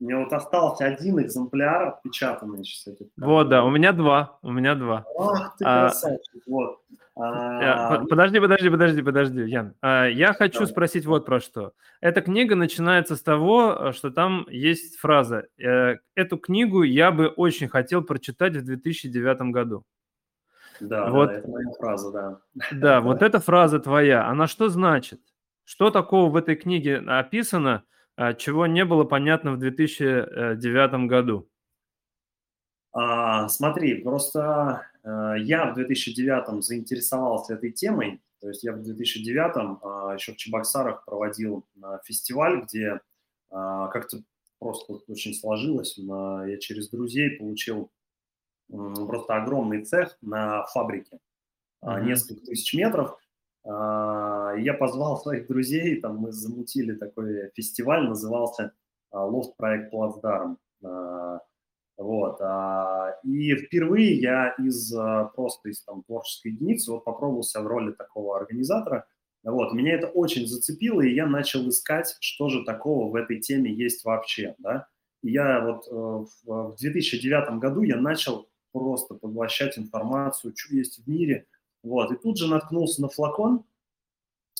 у 0.00 0.04
меня 0.04 0.18
вот 0.18 0.32
остался 0.32 0.84
один 0.84 1.20
экземпляр 1.20 1.88
отпечатанный 1.88 2.64
сейчас. 2.64 2.96
Вот, 3.16 3.48
да, 3.48 3.64
у 3.64 3.70
меня 3.70 3.92
два, 3.92 4.38
у 4.42 4.52
меня 4.52 4.74
два. 4.74 5.04
Ах 5.18 5.56
ты 5.56 5.64
а, 5.64 5.86
красавчик, 5.86 6.42
вот. 6.46 6.80
А... 7.18 8.04
Подожди, 8.04 8.40
подожди, 8.40 8.68
подожди, 8.68 9.02
подожди, 9.02 9.40
Ян. 9.44 9.74
А, 9.80 10.04
я 10.04 10.34
хочу 10.34 10.60
да. 10.60 10.66
спросить 10.66 11.06
вот 11.06 11.24
про 11.24 11.40
что. 11.40 11.72
Эта 12.02 12.20
книга 12.20 12.56
начинается 12.56 13.16
с 13.16 13.22
того, 13.22 13.92
что 13.92 14.10
там 14.10 14.46
есть 14.50 14.98
фраза. 14.98 15.46
Э, 15.58 15.96
эту 16.14 16.36
книгу 16.36 16.82
я 16.82 17.10
бы 17.10 17.28
очень 17.28 17.68
хотел 17.68 18.02
прочитать 18.02 18.54
в 18.54 18.64
2009 18.64 19.40
году. 19.50 19.84
Да, 20.80 21.08
вот. 21.08 21.28
да, 21.28 21.32
это 21.38 21.48
моя 21.48 21.70
фраза, 21.78 22.12
да. 22.12 22.38
Да, 22.70 23.00
вот 23.02 23.22
эта 23.22 23.40
фраза 23.40 23.78
твоя, 23.80 24.28
она 24.28 24.46
что 24.46 24.68
значит? 24.68 25.20
Что 25.64 25.90
такого 25.90 26.30
в 26.30 26.36
этой 26.36 26.54
книге 26.54 26.98
описано, 26.98 27.82
чего 28.38 28.66
не 28.66 28.84
было 28.84 29.04
понятно 29.04 29.52
в 29.52 29.58
2009 29.58 31.08
году? 31.08 31.48
А, 32.98 33.46
смотри, 33.48 34.02
просто 34.02 34.86
э, 35.04 35.34
я 35.40 35.70
в 35.70 35.74
2009 35.74 36.64
заинтересовался 36.64 37.52
этой 37.54 37.70
темой. 37.70 38.22
То 38.40 38.48
есть 38.48 38.64
я 38.64 38.72
в 38.72 38.82
2009 38.82 39.78
а, 39.82 40.14
еще 40.14 40.32
в 40.32 40.36
Чебоксарах 40.36 41.04
проводил 41.04 41.66
а, 41.82 41.98
фестиваль, 42.04 42.62
где 42.62 43.00
а, 43.50 43.88
как-то 43.88 44.22
просто 44.58 44.94
очень 45.08 45.34
сложилось. 45.34 45.98
Я 45.98 46.56
через 46.58 46.88
друзей 46.88 47.36
получил 47.36 47.90
просто 48.68 49.36
огромный 49.36 49.84
цех 49.84 50.16
на 50.22 50.64
фабрике, 50.68 51.18
mm-hmm. 51.84 52.02
несколько 52.04 52.46
тысяч 52.46 52.72
метров. 52.72 53.18
А, 53.66 54.54
я 54.58 54.74
позвал 54.74 55.18
своих 55.18 55.48
друзей, 55.48 56.00
там 56.00 56.18
мы 56.18 56.32
замутили 56.32 56.94
такой 56.94 57.50
фестиваль, 57.54 58.06
назывался 58.06 58.72
Лофт 59.12 59.56
проект 59.56 59.90
Плацдарм. 59.90 60.58
А, 60.84 61.40
вот. 61.96 62.40
И 63.24 63.56
впервые 63.56 64.20
я 64.20 64.54
из 64.58 64.94
просто 65.34 65.70
из 65.70 65.82
там, 65.82 66.02
творческой 66.02 66.52
единицы 66.52 66.92
вот 66.92 67.04
попробовался 67.04 67.62
в 67.62 67.66
роли 67.66 67.92
такого 67.92 68.36
организатора. 68.36 69.06
Вот. 69.42 69.72
Меня 69.72 69.94
это 69.94 70.08
очень 70.08 70.46
зацепило, 70.46 71.00
и 71.00 71.14
я 71.14 71.26
начал 71.26 71.66
искать, 71.68 72.16
что 72.20 72.48
же 72.50 72.64
такого 72.64 73.10
в 73.10 73.14
этой 73.14 73.40
теме 73.40 73.72
есть 73.72 74.04
вообще. 74.04 74.54
Да? 74.58 74.88
И 75.22 75.30
я 75.30 75.64
вот 75.64 75.86
э, 75.88 76.26
в 76.44 76.76
2009 76.78 77.58
году 77.58 77.82
я 77.82 77.96
начал 77.96 78.48
просто 78.72 79.14
поглощать 79.14 79.78
информацию, 79.78 80.52
что 80.54 80.74
есть 80.74 81.02
в 81.02 81.08
мире– 81.08 81.46
вот, 81.86 82.12
и 82.12 82.16
тут 82.16 82.36
же 82.36 82.48
наткнулся 82.48 83.00
на 83.00 83.08
флакон, 83.08 83.64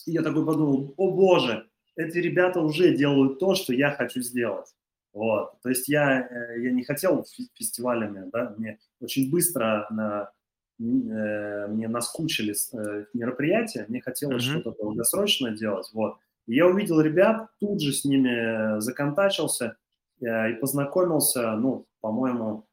и 0.06 0.12
я 0.12 0.22
такой 0.22 0.46
подумал, 0.46 0.94
о 0.96 1.10
боже, 1.10 1.68
эти 1.96 2.18
ребята 2.18 2.60
уже 2.60 2.94
делают 2.94 3.38
то, 3.40 3.54
что 3.54 3.72
я 3.72 3.90
хочу 3.90 4.20
сделать. 4.20 4.72
Вот. 5.12 5.60
То 5.62 5.70
есть 5.70 5.88
я, 5.88 6.20
э, 6.20 6.62
я 6.62 6.70
не 6.70 6.84
хотел 6.84 7.24
фестивалями, 7.54 8.28
да, 8.30 8.54
мне 8.56 8.78
очень 9.00 9.30
быстро 9.30 9.86
на, 9.90 10.30
э, 10.78 11.66
мне 11.68 11.88
наскучили 11.88 12.54
э, 12.54 13.06
мероприятия, 13.14 13.86
мне 13.88 14.00
хотелось 14.00 14.44
mm-hmm. 14.44 14.60
что-то 14.60 14.82
долгосрочное 14.82 15.52
делать, 15.52 15.90
вот. 15.92 16.18
И 16.46 16.54
я 16.54 16.66
увидел 16.66 17.00
ребят, 17.00 17.48
тут 17.58 17.80
же 17.80 17.92
с 17.92 18.04
ними 18.04 18.78
законтачился 18.78 19.76
и 20.20 20.54
познакомился, 20.60 21.56
ну, 21.56 21.86
по-моему, 22.00 22.66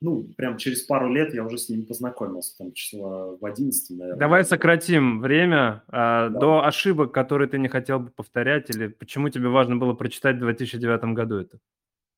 ну, 0.00 0.28
прям 0.36 0.56
через 0.58 0.82
пару 0.82 1.12
лет 1.12 1.34
я 1.34 1.44
уже 1.44 1.58
с 1.58 1.68
ними 1.68 1.82
познакомился, 1.82 2.56
там 2.56 2.72
число 2.72 3.36
в 3.40 3.44
11, 3.44 3.98
наверное. 3.98 4.18
Давай 4.18 4.44
сократим 4.44 5.20
время 5.20 5.82
а, 5.88 6.28
да. 6.28 6.38
до 6.38 6.64
ошибок, 6.64 7.12
которые 7.12 7.48
ты 7.48 7.58
не 7.58 7.68
хотел 7.68 7.98
бы 7.98 8.10
повторять, 8.10 8.70
или 8.70 8.88
почему 8.88 9.28
тебе 9.28 9.48
важно 9.48 9.76
было 9.76 9.94
прочитать 9.94 10.36
в 10.36 10.40
2009 10.40 11.04
году 11.14 11.36
это? 11.36 11.58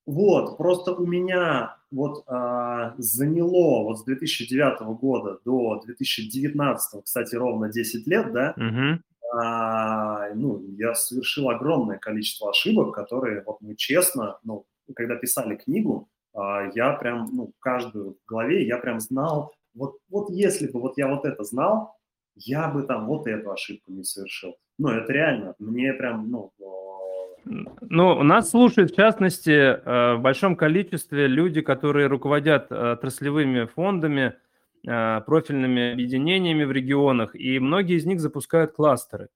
Вот, 0.07 0.59
просто 0.59 0.93
у 0.93 1.07
меня 1.07 1.77
вот 1.91 2.25
а, 2.27 2.95
заняло 2.99 3.85
вот 3.85 4.01
с 4.01 4.05
2009 4.05 4.81
года 4.99 5.39
до 5.45 5.81
2019, 5.85 7.05
кстати, 7.05 7.35
ровно 7.35 7.71
10 7.71 8.07
лет, 8.07 8.33
да, 8.33 8.55
угу. 8.57 9.39
а, 9.39 10.35
ну, 10.35 10.63
я 10.77 10.95
совершил 10.95 11.49
огромное 11.49 11.99
количество 11.99 12.51
ошибок, 12.51 12.95
которые 12.95 13.43
вот 13.47 13.61
мы 13.61 13.75
честно, 13.75 14.39
ну, 14.43 14.67
когда 14.95 15.17
писали 15.17 15.57
книгу, 15.57 16.09
я 16.35 16.93
прям, 17.01 17.29
ну, 17.33 17.53
каждую 17.59 18.15
в 18.15 18.29
голове 18.29 18.67
я 18.67 18.79
прям 18.79 19.01
знал, 19.01 19.53
вот, 19.75 19.99
вот 20.09 20.31
если 20.31 20.71
бы 20.71 20.81
вот 20.81 20.99
я 20.99 21.09
вот 21.09 21.25
это 21.25 21.45
знал, 21.45 21.95
я 22.37 22.69
бы 22.69 22.83
там 22.83 23.07
вот 23.07 23.27
эту 23.27 23.51
ошибку 23.51 23.93
не 23.93 24.05
совершил. 24.05 24.57
Ну, 24.79 24.89
это 24.89 25.13
реально, 25.13 25.55
мне 25.59 25.93
прям, 25.93 26.31
ну... 26.31 26.53
Ну, 27.45 28.17
у 28.17 28.23
нас 28.23 28.51
слушают, 28.51 28.93
в 28.93 28.97
частности, 28.97 29.51
э, 29.51 30.15
в 30.15 30.21
большом 30.21 30.57
количестве 30.57 31.27
люди, 31.27 31.63
которые 31.63 32.07
руководят 32.07 32.71
э, 32.71 32.93
отраслевыми 32.93 33.65
фондами, 33.65 34.35
э, 34.87 35.21
профильными 35.23 35.93
объединениями 35.93 36.65
в 36.65 36.73
регионах, 36.73 37.35
и 37.35 37.59
многие 37.59 37.97
из 37.97 38.05
них 38.05 38.21
запускают 38.21 38.73
кластеры. 38.73 39.29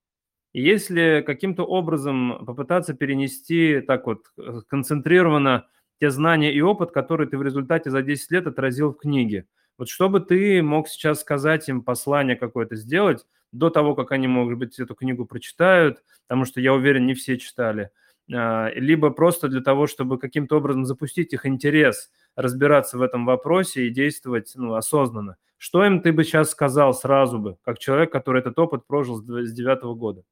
И 0.52 0.62
если 0.62 1.24
каким-то 1.26 1.64
образом 1.64 2.44
попытаться 2.44 2.94
перенести 2.94 3.80
так 3.80 4.06
вот 4.06 4.26
концентрированно 4.68 5.66
те 6.00 6.10
знания 6.10 6.52
и 6.52 6.60
опыт, 6.60 6.90
который 6.90 7.26
ты 7.26 7.38
в 7.38 7.42
результате 7.42 7.90
за 7.90 8.02
10 8.02 8.30
лет 8.30 8.46
отразил 8.46 8.92
в 8.92 8.98
книге. 8.98 9.46
Вот 9.78 9.88
что 9.88 10.08
бы 10.08 10.20
ты 10.20 10.62
мог 10.62 10.88
сейчас 10.88 11.20
сказать 11.20 11.68
им, 11.68 11.82
послание 11.82 12.36
какое-то 12.36 12.76
сделать 12.76 13.26
до 13.52 13.70
того, 13.70 13.94
как 13.94 14.12
они, 14.12 14.26
может 14.26 14.58
быть, 14.58 14.78
эту 14.78 14.94
книгу 14.94 15.24
прочитают, 15.26 16.02
потому 16.26 16.44
что, 16.44 16.60
я 16.60 16.72
уверен, 16.72 17.06
не 17.06 17.14
все 17.14 17.38
читали, 17.38 17.90
а, 18.32 18.70
либо 18.74 19.10
просто 19.10 19.48
для 19.48 19.60
того, 19.60 19.86
чтобы 19.86 20.18
каким-то 20.18 20.58
образом 20.58 20.84
запустить 20.84 21.32
их 21.32 21.46
интерес, 21.46 22.10
разбираться 22.36 22.98
в 22.98 23.02
этом 23.02 23.26
вопросе 23.26 23.86
и 23.86 23.90
действовать 23.90 24.52
ну, 24.56 24.74
осознанно. 24.74 25.36
Что 25.56 25.84
им 25.84 26.02
ты 26.02 26.12
бы 26.12 26.24
сейчас 26.24 26.50
сказал 26.50 26.94
сразу 26.94 27.38
бы, 27.38 27.56
как 27.62 27.78
человек, 27.78 28.12
который 28.12 28.40
этот 28.40 28.58
опыт 28.58 28.86
прожил 28.86 29.16
с 29.16 29.52
девятого 29.52 29.94
года? 29.94 30.24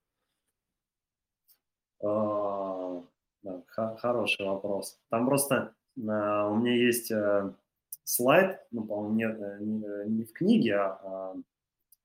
Да, 3.42 3.62
хороший 3.96 4.46
вопрос. 4.46 5.00
Там 5.10 5.26
просто 5.26 5.74
э, 5.96 6.00
у 6.00 6.56
меня 6.56 6.74
есть 6.74 7.10
э, 7.10 7.52
слайд, 8.04 8.60
ну, 8.70 8.84
по-моему, 8.84 9.14
не, 9.14 9.24
э, 9.24 9.58
не, 9.60 9.84
э, 9.84 10.04
не 10.06 10.24
в 10.24 10.32
книге, 10.32 10.76
а, 10.76 10.98
а 11.02 11.34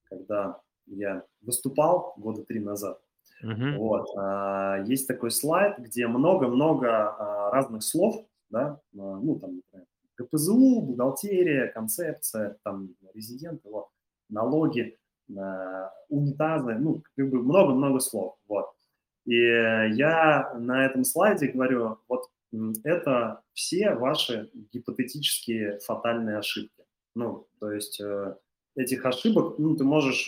когда 0.04 0.60
я 0.86 1.22
выступал 1.42 2.14
года 2.16 2.44
три 2.44 2.60
назад. 2.60 3.00
Uh-huh. 3.44 3.76
Вот, 3.76 4.08
а, 4.16 4.82
есть 4.86 5.06
такой 5.06 5.30
слайд, 5.30 5.78
где 5.78 6.08
много-много 6.08 6.88
а, 6.88 7.50
разных 7.52 7.84
слов, 7.84 8.26
да, 8.50 8.80
а, 8.92 8.96
ну, 8.96 9.38
там, 9.38 9.56
например, 9.56 9.86
КПЗУ, 10.16 10.80
бухгалтерия, 10.82 11.68
концепция, 11.68 12.56
там, 12.64 12.88
резиденты, 13.14 13.68
вот, 13.70 13.88
налоги, 14.28 14.98
а, 15.36 15.92
унитазы, 16.08 16.74
ну, 16.74 17.02
как 17.16 17.30
бы 17.30 17.42
много-много 17.42 18.00
слов, 18.00 18.36
вот. 18.48 18.70
И 19.28 19.36
я 19.36 20.54
на 20.58 20.86
этом 20.86 21.04
слайде 21.04 21.48
говорю, 21.48 21.98
вот 22.08 22.30
это 22.82 23.42
все 23.52 23.92
ваши 23.92 24.48
гипотетические 24.72 25.80
фатальные 25.80 26.38
ошибки. 26.38 26.84
Ну, 27.14 27.46
то 27.60 27.70
есть 27.70 28.00
э, 28.00 28.36
этих 28.74 29.04
ошибок, 29.04 29.58
ну, 29.58 29.76
ты 29.76 29.84
можешь 29.84 30.26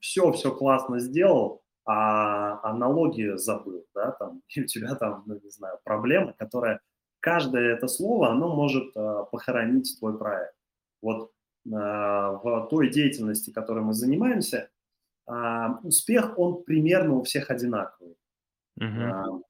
все-все 0.00 0.54
э, 0.54 0.56
классно 0.56 1.00
сделал, 1.00 1.62
а 1.84 2.66
аналогии 2.66 3.36
забыл, 3.36 3.84
да, 3.94 4.12
там, 4.12 4.40
и 4.48 4.62
у 4.62 4.64
тебя 4.64 4.94
там, 4.94 5.22
ну, 5.26 5.38
не 5.38 5.50
знаю, 5.50 5.78
проблема, 5.84 6.32
которая, 6.32 6.80
каждое 7.20 7.74
это 7.74 7.88
слово, 7.88 8.30
оно 8.30 8.54
может 8.56 8.96
э, 8.96 9.24
похоронить 9.30 9.98
твой 9.98 10.18
проект. 10.18 10.54
Вот 11.02 11.30
в 11.66 12.68
той 12.70 12.88
деятельности, 12.88 13.50
которой 13.50 13.84
мы 13.84 13.92
занимаемся, 13.92 14.70
успех, 15.82 16.38
он 16.38 16.64
примерно 16.64 17.16
у 17.16 17.22
всех 17.22 17.50
одинаковый. 17.50 18.16
Uh-huh. 18.80 19.42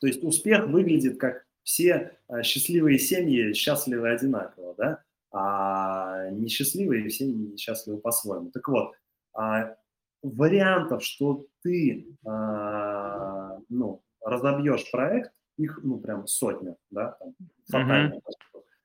То 0.00 0.06
есть 0.06 0.22
успех 0.22 0.66
выглядит 0.66 1.18
как 1.18 1.46
все 1.62 2.18
а, 2.28 2.42
счастливые 2.42 2.98
семьи 2.98 3.52
счастливы 3.54 4.10
одинаково, 4.10 4.74
да, 4.76 5.02
а 5.32 6.28
несчастливые 6.30 7.10
семьи 7.10 7.56
счастливы 7.56 7.98
по-своему. 7.98 8.50
Так 8.50 8.68
вот, 8.68 8.92
а, 9.34 9.74
вариантов, 10.22 11.02
что 11.04 11.46
ты 11.62 12.06
ну, 12.24 14.02
разобьешь 14.20 14.90
проект, 14.90 15.32
их 15.56 15.80
ну 15.82 15.98
прям 15.98 16.26
сотня, 16.26 16.76
да, 16.90 17.16
там, 17.18 17.34
фатально. 17.70 18.14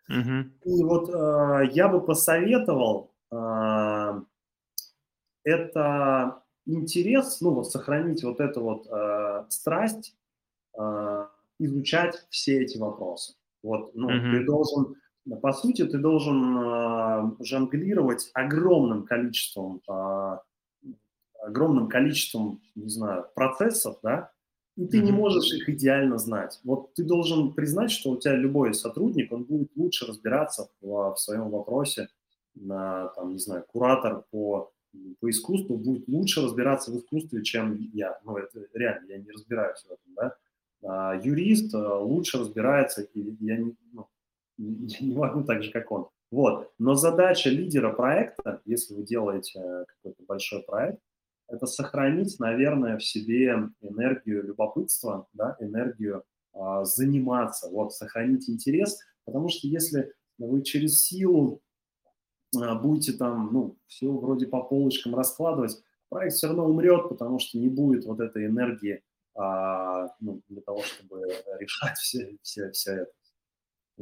Uh-huh. 0.10 0.18
Uh-huh. 0.20 0.44
И 0.66 0.84
вот 0.84 1.10
я 1.74 1.88
бы 1.88 2.06
посоветовал 2.06 3.12
это 5.44 6.41
интерес, 6.66 7.42
ну 7.42 7.54
вот 7.54 7.72
сохранить 7.72 8.24
вот 8.24 8.40
эту 8.40 8.62
вот 8.62 8.88
э, 8.88 9.46
страсть, 9.50 10.16
э, 10.78 11.28
изучать 11.60 12.26
все 12.30 12.62
эти 12.62 12.78
вопросы. 12.78 13.34
Вот, 13.64 13.94
ну, 13.94 14.10
mm-hmm. 14.10 14.32
ты 14.32 14.46
должен, 14.46 14.96
по 15.42 15.54
сути, 15.54 15.86
ты 15.86 15.98
должен 16.00 16.58
э, 16.58 17.32
жонглировать 17.44 18.32
огромным 18.34 19.06
количеством, 19.06 19.82
э, 19.88 20.38
огромным 21.44 21.88
количеством, 21.88 22.62
не 22.76 22.90
знаю, 22.90 23.28
процессов, 23.36 24.00
да, 24.02 24.32
и 24.78 24.88
ты 24.88 25.00
mm-hmm. 25.00 25.04
не 25.04 25.12
можешь 25.12 25.54
их 25.54 25.70
идеально 25.70 26.18
знать. 26.18 26.60
Вот 26.64 26.94
ты 26.94 27.04
должен 27.04 27.54
признать, 27.54 27.92
что 27.92 28.12
у 28.12 28.18
тебя 28.18 28.36
любой 28.36 28.74
сотрудник, 28.74 29.32
он 29.32 29.44
будет 29.44 29.70
лучше 29.76 30.08
разбираться 30.08 30.70
в, 30.82 31.14
в 31.14 31.18
своем 31.18 31.50
вопросе, 31.50 32.08
на, 32.56 33.10
там, 33.10 33.34
не 33.34 33.40
знаю, 33.40 33.64
куратор 33.68 34.24
по 34.32 34.72
по 35.20 35.30
искусству 35.30 35.78
будет 35.78 36.08
лучше 36.08 36.42
разбираться 36.42 36.92
в 36.92 36.98
искусстве, 36.98 37.44
чем 37.44 37.78
я. 37.94 38.20
Ну, 38.24 38.38
это 38.38 38.68
реально, 38.74 39.12
я 39.12 39.18
не 39.18 39.32
разбираюсь 39.32 39.80
в 39.82 39.92
этом, 39.92 40.14
да. 40.16 40.36
А, 40.84 41.20
юрист 41.22 41.74
а, 41.74 42.00
лучше 42.00 42.40
разбирается, 42.40 43.02
и 43.02 43.36
я 43.40 43.58
не, 43.58 43.76
ну, 43.94 44.08
не 44.58 45.16
могу 45.16 45.44
так 45.44 45.64
же, 45.64 45.72
как 45.72 45.92
он. 45.92 46.08
Вот. 46.32 46.72
Но 46.80 46.96
задача 46.96 47.50
лидера 47.50 47.92
проекта, 47.92 48.62
если 48.66 48.94
вы 48.94 49.04
делаете 49.04 49.60
э, 49.60 49.86
какой-то 49.86 50.24
большой 50.26 50.64
проект, 50.64 51.00
это 51.50 51.66
сохранить, 51.66 52.40
наверное, 52.40 52.98
в 52.98 53.04
себе 53.04 53.70
энергию 53.82 54.44
любопытства, 54.44 55.28
да, 55.34 55.58
энергию 55.60 56.24
а, 56.54 56.86
заниматься, 56.86 57.70
вот, 57.70 57.94
сохранить 57.94 58.50
интерес, 58.50 59.00
потому 59.26 59.50
что 59.50 59.68
если 59.68 60.14
вы 60.38 60.64
через 60.64 61.04
силу 61.04 61.62
будете 62.54 63.14
там, 63.14 63.50
ну, 63.52 63.78
все 63.88 64.12
вроде 64.12 64.48
по 64.48 64.62
полочкам 64.62 65.16
раскладывать, 65.16 65.82
проект 66.10 66.36
все 66.36 66.48
равно 66.48 66.66
умрет, 66.66 67.10
потому 67.10 67.40
что 67.40 67.58
не 67.58 67.70
будет 67.70 68.06
вот 68.06 68.20
этой 68.20 68.46
энергии 68.46 69.02
а, 69.36 70.08
ну, 70.20 70.42
для 70.50 70.62
того, 70.62 70.82
чтобы 70.84 71.22
решать 71.60 71.98
все, 71.98 72.38
все, 72.42 72.72
все 72.72 72.92
это. 72.92 73.12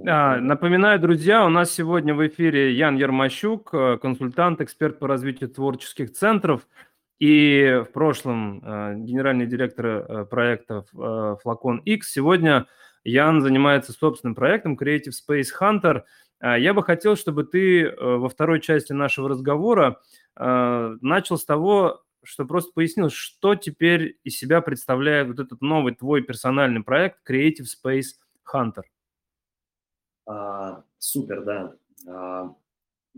А, 0.07 0.39
напоминаю, 0.39 0.99
друзья, 0.99 1.45
у 1.45 1.49
нас 1.49 1.71
сегодня 1.71 2.15
в 2.15 2.25
эфире 2.27 2.73
Ян 2.73 2.95
Ермощук, 2.95 3.73
э, 3.73 3.97
консультант, 4.01 4.61
эксперт 4.61 4.97
по 4.97 5.07
развитию 5.07 5.49
творческих 5.49 6.13
центров 6.13 6.67
и 7.19 7.83
в 7.85 7.91
прошлом 7.91 8.63
э, 8.63 8.95
генеральный 8.95 9.45
директор 9.45 9.85
э, 9.85 10.25
проекта 10.25 10.83
Флакон 11.43 11.79
X. 11.79 12.13
Сегодня 12.13 12.65
Ян 13.03 13.41
занимается 13.41 13.91
собственным 13.91 14.35
проектом 14.35 14.77
Creative 14.79 15.11
Space 15.11 15.49
Hunter– 15.59 16.03
а, 16.28 16.28
я 16.41 16.73
бы 16.73 16.83
хотел, 16.83 17.15
чтобы 17.15 17.43
ты 17.43 17.83
э, 17.83 17.95
во 17.97 18.29
второй 18.29 18.61
части 18.61 18.93
нашего 18.93 19.29
разговора 19.29 20.01
э, 20.37 20.97
начал 21.01 21.37
с 21.37 21.45
того, 21.45 22.03
что 22.23 22.45
просто 22.45 22.71
пояснил, 22.73 23.09
что 23.09 23.55
теперь 23.55 24.17
из 24.23 24.37
себя 24.37 24.61
представляет 24.61 25.27
вот 25.27 25.39
этот 25.39 25.61
новый 25.61 25.95
твой 25.95 26.21
персональный 26.21 26.83
проект 26.83 27.17
Creative 27.29 27.65
Space 27.65 28.15
Hunter. 28.53 28.83
А, 30.25 30.83
супер, 30.97 31.43
да. 31.43 31.75
А, 32.07 32.55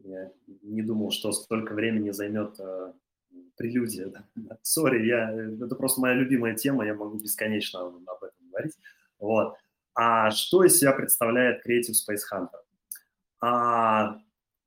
я 0.03 0.31
не 0.63 0.81
думал, 0.81 1.11
что 1.11 1.31
столько 1.31 1.73
времени 1.73 2.11
займет 2.11 2.59
а, 2.59 2.93
прелюдия. 3.57 4.11
Sorry, 4.61 5.05
я, 5.05 5.31
это 5.31 5.75
просто 5.75 6.01
моя 6.01 6.15
любимая 6.15 6.55
тема, 6.55 6.85
я 6.85 6.93
могу 6.93 7.17
бесконечно 7.17 7.81
об 7.81 8.23
этом 8.23 8.49
говорить. 8.49 8.77
Вот. 9.19 9.55
А 9.93 10.31
что 10.31 10.63
из 10.63 10.79
себя 10.79 10.93
представляет 10.93 11.65
Creative 11.65 11.91
Space 11.91 12.21
Hunter? 12.31 12.61
А, 13.41 14.19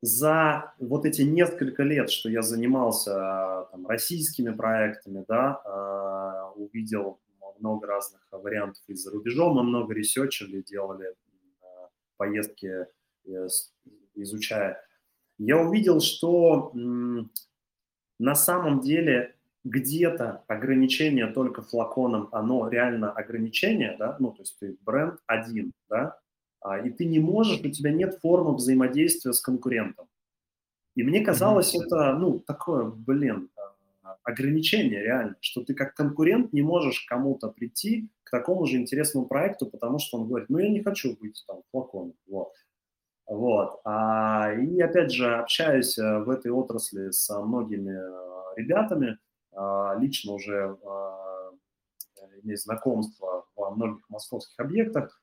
за 0.02 0.74
вот 0.78 1.06
эти 1.06 1.22
несколько 1.22 1.82
лет, 1.82 2.10
что 2.10 2.28
я 2.28 2.42
занимался 2.42 3.68
там, 3.70 3.86
российскими 3.86 4.50
проектами, 4.50 5.24
да, 5.28 5.60
а, 5.64 6.52
увидел 6.56 7.20
много 7.60 7.86
разных 7.86 8.20
вариантов 8.32 8.82
и 8.88 8.94
за 8.94 9.10
рубежом, 9.12 9.54
мы 9.54 9.62
много 9.62 9.94
ресерчили, 9.94 10.60
делали 10.60 11.14
а, 11.62 11.88
поездки, 12.16 12.86
э, 13.26 13.48
изучая. 14.16 14.84
Я 15.38 15.58
увидел, 15.58 16.00
что 16.00 16.72
на 18.18 18.34
самом 18.34 18.80
деле 18.80 19.34
где-то 19.64 20.44
ограничение 20.46 21.26
только 21.28 21.62
флаконом, 21.62 22.28
оно 22.32 22.68
реально 22.68 23.10
ограничение, 23.10 23.96
да, 23.98 24.16
ну, 24.20 24.32
то 24.32 24.42
есть 24.42 24.58
ты 24.58 24.76
бренд 24.82 25.18
один, 25.26 25.72
да, 25.88 25.98
а, 25.98 26.23
и 26.84 26.90
ты 26.90 27.04
не 27.04 27.18
можешь, 27.18 27.60
у 27.60 27.70
тебя 27.70 27.92
нет 27.92 28.18
формы 28.20 28.54
взаимодействия 28.54 29.32
с 29.32 29.40
конкурентом. 29.40 30.06
И 30.94 31.02
мне 31.02 31.20
казалось, 31.20 31.74
mm-hmm. 31.74 31.86
это, 31.86 32.14
ну, 32.14 32.38
такое, 32.38 32.84
блин, 32.84 33.50
а, 34.02 34.16
ограничение 34.22 35.02
реально, 35.02 35.36
что 35.40 35.64
ты 35.64 35.74
как 35.74 35.94
конкурент 35.94 36.52
не 36.52 36.62
можешь 36.62 37.04
кому-то 37.06 37.48
прийти 37.48 38.08
к 38.22 38.30
такому 38.30 38.66
же 38.66 38.76
интересному 38.76 39.26
проекту, 39.26 39.66
потому 39.66 39.98
что 39.98 40.18
он 40.18 40.28
говорит, 40.28 40.48
ну, 40.48 40.58
я 40.58 40.70
не 40.70 40.82
хочу 40.82 41.16
быть 41.16 41.42
там 41.46 41.62
флаконом, 41.70 42.14
вот. 42.28 42.52
Вот. 43.26 43.80
А, 43.84 44.52
и 44.52 44.80
опять 44.80 45.10
же, 45.10 45.34
общаюсь 45.36 45.98
э, 45.98 46.18
в 46.20 46.28
этой 46.28 46.52
отрасли 46.52 47.10
с 47.10 47.34
многими 47.40 47.92
э, 47.92 48.60
ребятами, 48.60 49.18
а, 49.52 49.96
лично 49.98 50.32
уже 50.32 50.76
а, 50.84 51.50
имею 52.42 52.58
знакомство 52.58 53.46
во 53.56 53.70
многих 53.70 54.08
московских 54.10 54.58
объектах. 54.58 55.22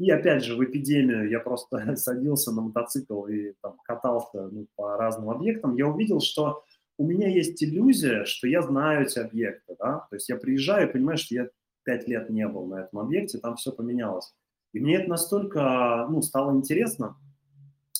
И 0.00 0.10
опять 0.10 0.42
же, 0.42 0.56
в 0.56 0.64
эпидемию 0.64 1.28
я 1.28 1.40
просто 1.40 1.94
садился 1.96 2.52
на 2.52 2.62
мотоцикл 2.62 3.26
и 3.26 3.52
там, 3.60 3.76
катался 3.84 4.48
ну, 4.48 4.66
по 4.74 4.96
разным 4.96 5.28
объектам. 5.28 5.76
Я 5.76 5.88
увидел, 5.88 6.20
что 6.20 6.64
у 6.96 7.06
меня 7.06 7.28
есть 7.28 7.62
иллюзия, 7.62 8.24
что 8.24 8.48
я 8.48 8.62
знаю 8.62 9.02
эти 9.02 9.18
объекты. 9.18 9.76
Да? 9.78 10.06
То 10.08 10.16
есть 10.16 10.30
я 10.30 10.36
приезжаю 10.36 10.88
и 10.88 10.92
понимаю, 10.92 11.18
что 11.18 11.34
я 11.34 11.48
пять 11.84 12.08
лет 12.08 12.30
не 12.30 12.48
был 12.48 12.66
на 12.66 12.76
этом 12.76 12.98
объекте, 12.98 13.38
там 13.40 13.56
все 13.56 13.72
поменялось. 13.72 14.34
И 14.72 14.80
мне 14.80 14.96
это 14.96 15.10
настолько 15.10 16.06
ну, 16.08 16.22
стало 16.22 16.56
интересно, 16.56 17.18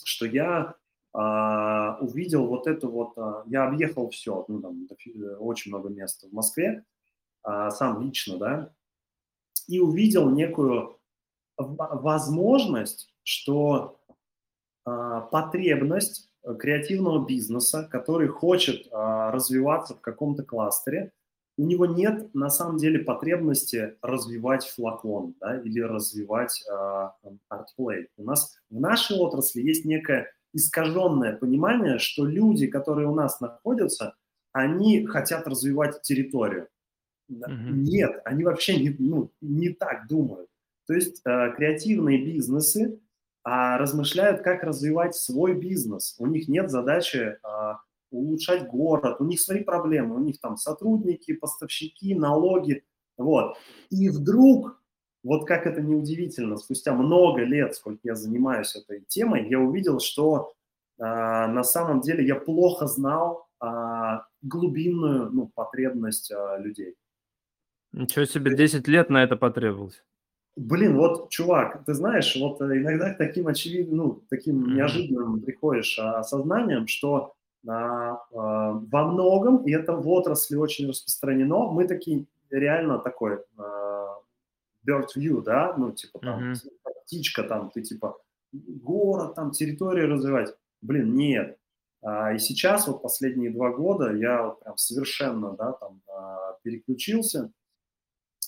что 0.02 0.24
я 0.24 0.76
а, 1.12 1.98
увидел 2.00 2.46
вот 2.46 2.66
это 2.66 2.88
вот, 2.88 3.12
а, 3.18 3.44
я 3.46 3.68
объехал 3.68 4.08
все, 4.08 4.46
ну, 4.48 4.62
там, 4.62 4.88
очень 5.38 5.70
много 5.70 5.90
мест 5.90 6.24
в 6.24 6.32
Москве, 6.32 6.82
а, 7.42 7.70
сам 7.70 8.00
лично, 8.00 8.38
да, 8.38 8.72
и 9.68 9.80
увидел 9.80 10.30
некую 10.30 10.99
возможность, 11.62 13.12
что 13.22 14.00
а, 14.84 15.20
потребность 15.20 16.30
креативного 16.58 17.26
бизнеса, 17.26 17.88
который 17.90 18.28
хочет 18.28 18.86
а, 18.92 19.30
развиваться 19.30 19.94
в 19.94 20.00
каком-то 20.00 20.42
кластере, 20.42 21.12
у 21.58 21.62
него 21.62 21.84
нет 21.84 22.34
на 22.34 22.48
самом 22.48 22.78
деле 22.78 23.00
потребности 23.00 23.96
развивать 24.00 24.64
флакон 24.66 25.34
да, 25.40 25.60
или 25.60 25.80
развивать 25.80 26.64
а, 26.70 27.14
артплей. 27.48 28.08
У 28.16 28.24
нас 28.24 28.56
в 28.70 28.80
нашей 28.80 29.16
отрасли 29.18 29.60
есть 29.60 29.84
некая 29.84 30.32
искаженное 30.52 31.36
понимание, 31.36 31.98
что 31.98 32.24
люди, 32.24 32.66
которые 32.66 33.08
у 33.08 33.14
нас 33.14 33.40
находятся, 33.40 34.16
они 34.52 35.06
хотят 35.06 35.46
развивать 35.46 36.02
территорию. 36.02 36.68
Mm-hmm. 37.30 37.70
Нет, 37.70 38.22
они 38.24 38.44
вообще 38.44 38.80
не, 38.80 38.96
ну, 38.98 39.30
не 39.40 39.68
так 39.68 40.08
думают. 40.08 40.48
То 40.90 40.94
есть 40.94 41.22
э, 41.24 41.52
креативные 41.56 42.20
бизнесы 42.20 42.98
э, 43.44 43.76
размышляют, 43.76 44.40
как 44.40 44.64
развивать 44.64 45.14
свой 45.14 45.54
бизнес. 45.54 46.16
У 46.18 46.26
них 46.26 46.48
нет 46.48 46.68
задачи 46.68 47.16
э, 47.16 47.38
улучшать 48.10 48.66
город, 48.66 49.20
у 49.20 49.24
них 49.24 49.40
свои 49.40 49.62
проблемы, 49.62 50.16
у 50.16 50.18
них 50.18 50.40
там 50.40 50.56
сотрудники, 50.56 51.32
поставщики, 51.32 52.16
налоги. 52.16 52.82
Вот. 53.16 53.56
И 53.90 54.08
вдруг 54.08 54.82
вот 55.22 55.46
как 55.46 55.68
это 55.68 55.80
неудивительно, 55.80 56.56
спустя 56.56 56.92
много 56.92 57.44
лет, 57.44 57.76
сколько 57.76 58.00
я 58.02 58.16
занимаюсь 58.16 58.74
этой 58.74 59.04
темой, 59.06 59.48
я 59.48 59.60
увидел, 59.60 60.00
что 60.00 60.54
э, 60.98 61.04
на 61.04 61.62
самом 61.62 62.00
деле 62.00 62.26
я 62.26 62.34
плохо 62.34 62.88
знал 62.88 63.46
э, 63.62 63.66
глубинную 64.42 65.30
ну, 65.30 65.52
потребность 65.54 66.32
э, 66.32 66.58
людей. 66.58 66.96
Ничего 67.92 68.24
себе, 68.24 68.56
10 68.56 68.88
лет 68.88 69.08
на 69.08 69.22
это 69.22 69.36
потребовалось. 69.36 70.02
Блин, 70.56 70.96
вот, 70.96 71.30
чувак, 71.30 71.84
ты 71.86 71.94
знаешь, 71.94 72.36
вот 72.36 72.60
иногда 72.60 73.14
к 73.14 73.18
таким 73.18 73.46
очевидным, 73.46 73.96
ну, 73.96 74.22
таким 74.28 74.74
неожиданным 74.74 75.40
приходишь 75.40 75.98
осознанием, 75.98 76.86
что 76.86 77.34
а, 77.66 78.20
а, 78.34 78.72
во 78.72 79.04
многом, 79.06 79.64
и 79.64 79.72
это 79.72 79.94
в 79.94 80.08
отрасли 80.08 80.56
очень 80.56 80.88
распространено, 80.88 81.70
мы 81.70 81.86
такие 81.86 82.26
реально 82.50 82.98
такой 82.98 83.38
а, 83.56 84.18
bird 84.86 85.06
view, 85.16 85.42
да, 85.42 85.74
ну, 85.76 85.92
типа 85.92 86.18
там 86.18 86.52
mm-hmm. 86.52 86.70
птичка 87.04 87.44
там, 87.44 87.70
ты 87.70 87.82
типа 87.82 88.18
город, 88.52 89.34
там 89.34 89.52
территорию 89.52 90.08
развивать. 90.08 90.54
Блин, 90.82 91.14
нет. 91.14 91.58
А, 92.02 92.32
и 92.32 92.38
сейчас 92.38 92.88
вот 92.88 93.02
последние 93.02 93.50
два 93.50 93.70
года 93.70 94.12
я 94.12 94.42
вот 94.42 94.60
прям 94.60 94.76
совершенно, 94.76 95.52
да, 95.52 95.72
там 95.72 96.00
а, 96.08 96.58
переключился, 96.62 97.52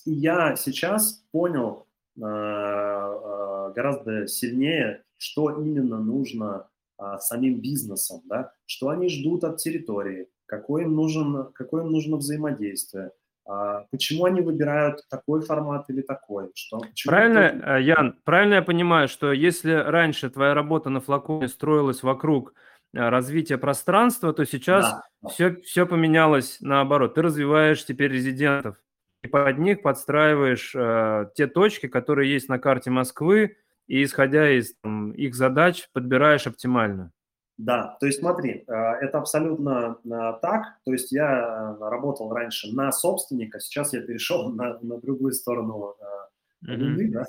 и 0.05 0.13
я 0.13 0.57
сейчас 0.57 1.25
понял 1.31 1.71
а, 1.71 1.83
а, 1.83 1.92
гораздо 2.17 4.27
сильнее, 4.27 5.03
что 5.17 5.51
именно 5.51 5.99
нужно 5.99 6.69
а, 6.99 7.19
самим 7.19 7.61
бизнесом, 7.61 8.21
да, 8.27 8.53
что 8.67 8.91
они 8.91 9.09
ждут 9.09 9.45
от 9.45 9.57
территории, 9.57 10.29
какое 10.47 10.85
им, 10.85 10.95
нужен, 10.95 11.53
какое 11.53 11.85
им 11.85 11.91
нужно 11.91 12.17
взаимодействие, 12.17 13.13
а 13.45 13.87
почему 13.91 14.27
они 14.27 14.41
выбирают 14.41 15.01
такой 15.11 15.41
формат 15.41 15.91
или 15.91 16.03
такой? 16.03 16.53
Что, 16.55 16.81
правильно, 17.07 17.49
кто... 17.49 17.71
Э, 17.73 17.83
Ян, 17.83 18.21
правильно 18.25 18.55
я 18.55 18.63
понимаю, 18.63 19.09
что 19.09 19.33
если 19.33 19.73
раньше 19.73 20.31
твоя 20.31 20.55
работа 20.55 20.91
на 20.91 21.01
флаконе 21.01 21.49
строилась 21.49 22.05
вокруг 22.05 22.55
э, 22.95 23.09
развития 23.09 23.59
пространства, 23.59 24.33
то 24.33 24.45
сейчас 24.45 24.85
да. 24.85 25.03
Все, 25.29 25.57
все 25.63 25.87
поменялось 25.87 26.59
наоборот. 26.61 27.15
Ты 27.15 27.23
развиваешь 27.23 27.85
теперь 27.85 28.13
резидентов 28.13 28.77
и 29.23 29.29
под 29.29 29.59
них 29.59 29.83
подстраиваешь 29.83 30.75
э, 30.75 31.31
те 31.35 31.47
точки, 31.47 31.87
которые 31.87 32.33
есть 32.33 32.49
на 32.49 32.59
карте 32.59 32.91
Москвы, 32.91 33.57
и 33.87 34.03
исходя 34.05 34.51
из 34.51 34.75
там, 34.83 35.13
их 35.13 35.35
задач 35.35 35.89
подбираешь 35.93 36.47
оптимально. 36.47 37.13
Да, 37.59 37.97
то 38.01 38.07
есть 38.07 38.19
смотри, 38.19 38.65
э, 38.67 38.73
это 38.73 39.19
абсолютно 39.19 39.99
э, 40.05 40.09
так. 40.43 40.79
То 40.85 40.93
есть 40.93 41.13
я 41.13 41.77
э, 41.79 41.89
работал 41.89 42.33
раньше 42.33 42.75
на 42.75 42.91
собственника, 42.91 43.61
сейчас 43.61 43.93
я 43.93 44.01
перешел 44.01 44.49
на, 44.55 44.79
на 44.81 44.99
другую 44.99 45.33
сторону 45.33 45.95
mm-hmm. 46.67 47.09
да, 47.09 47.25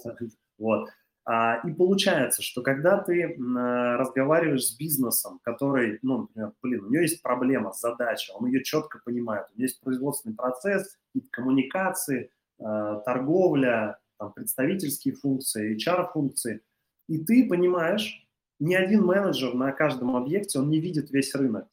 вот. 0.58 0.90
А, 1.26 1.62
и 1.68 1.72
получается, 1.72 2.42
что 2.42 2.62
когда 2.62 2.98
ты 2.98 3.36
разговариваешь 3.38 4.68
с 4.68 4.78
бизнесом, 4.78 5.40
который, 5.44 6.00
ну, 6.02 6.22
например, 6.22 6.54
блин, 6.62 6.86
у 6.86 6.90
него 6.90 7.02
есть 7.02 7.22
проблема, 7.22 7.72
задача, 7.72 8.34
он 8.34 8.48
ее 8.48 8.64
четко 8.64 9.00
понимает, 9.06 9.48
у 9.50 9.58
него 9.58 9.64
есть 9.64 9.80
производственный 9.80 10.36
процесс, 10.36 10.98
коммуникации, 11.32 12.30
торговля, 12.58 14.00
там, 14.18 14.34
представительские 14.34 15.16
функции, 15.16 15.78
HR-функции, 15.78 16.62
и 17.08 17.24
ты 17.24 17.48
понимаешь, 17.48 18.28
ни 18.60 18.76
один 18.76 19.04
менеджер 19.04 19.54
на 19.54 19.72
каждом 19.72 20.16
объекте, 20.16 20.60
он 20.60 20.70
не 20.70 20.80
видит 20.80 21.12
весь 21.12 21.34
рынок. 21.36 21.68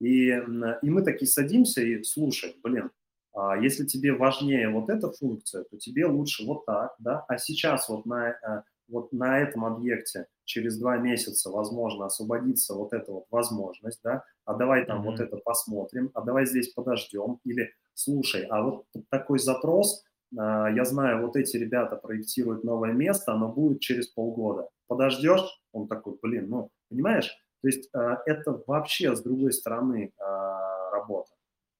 И, 0.00 0.30
и 0.30 0.90
мы 0.90 1.02
такие 1.02 1.28
садимся 1.28 1.80
и 1.80 2.02
слушай, 2.02 2.56
блин, 2.62 2.90
а 3.34 3.56
если 3.56 3.86
тебе 3.86 4.12
важнее 4.12 4.68
вот 4.68 4.90
эта 4.90 5.10
функция, 5.10 5.64
то 5.64 5.78
тебе 5.78 6.06
лучше 6.06 6.44
вот 6.44 6.66
так, 6.66 6.94
да, 6.98 7.24
а 7.28 7.38
сейчас 7.38 7.88
вот 7.88 8.04
на, 8.04 8.64
вот 8.92 9.12
на 9.12 9.40
этом 9.40 9.64
объекте 9.64 10.26
через 10.44 10.78
два 10.78 10.98
месяца, 10.98 11.50
возможно, 11.50 12.06
освободится 12.06 12.74
вот 12.74 12.92
эта 12.92 13.10
вот 13.10 13.24
возможность, 13.30 14.00
да, 14.04 14.24
а 14.44 14.54
давай 14.54 14.84
там 14.84 15.00
mm-hmm. 15.00 15.10
вот 15.10 15.20
это 15.20 15.36
посмотрим, 15.38 16.10
а 16.14 16.20
давай 16.20 16.46
здесь 16.46 16.68
подождем, 16.72 17.40
или 17.44 17.72
слушай, 17.94 18.44
а 18.44 18.62
вот 18.62 18.84
такой 19.10 19.38
запрос, 19.38 20.04
а, 20.38 20.70
я 20.70 20.84
знаю, 20.84 21.26
вот 21.26 21.36
эти 21.36 21.56
ребята 21.56 21.96
проектируют 21.96 22.64
новое 22.64 22.92
место, 22.92 23.32
оно 23.32 23.48
будет 23.48 23.80
через 23.80 24.08
полгода. 24.08 24.68
Подождешь, 24.86 25.62
он 25.72 25.88
такой, 25.88 26.18
блин, 26.22 26.48
ну, 26.48 26.70
понимаешь? 26.88 27.34
То 27.62 27.68
есть 27.68 27.88
а, 27.94 28.20
это 28.26 28.62
вообще 28.66 29.16
с 29.16 29.22
другой 29.22 29.52
стороны 29.52 30.12
а, 30.18 30.90
работа. 30.90 31.32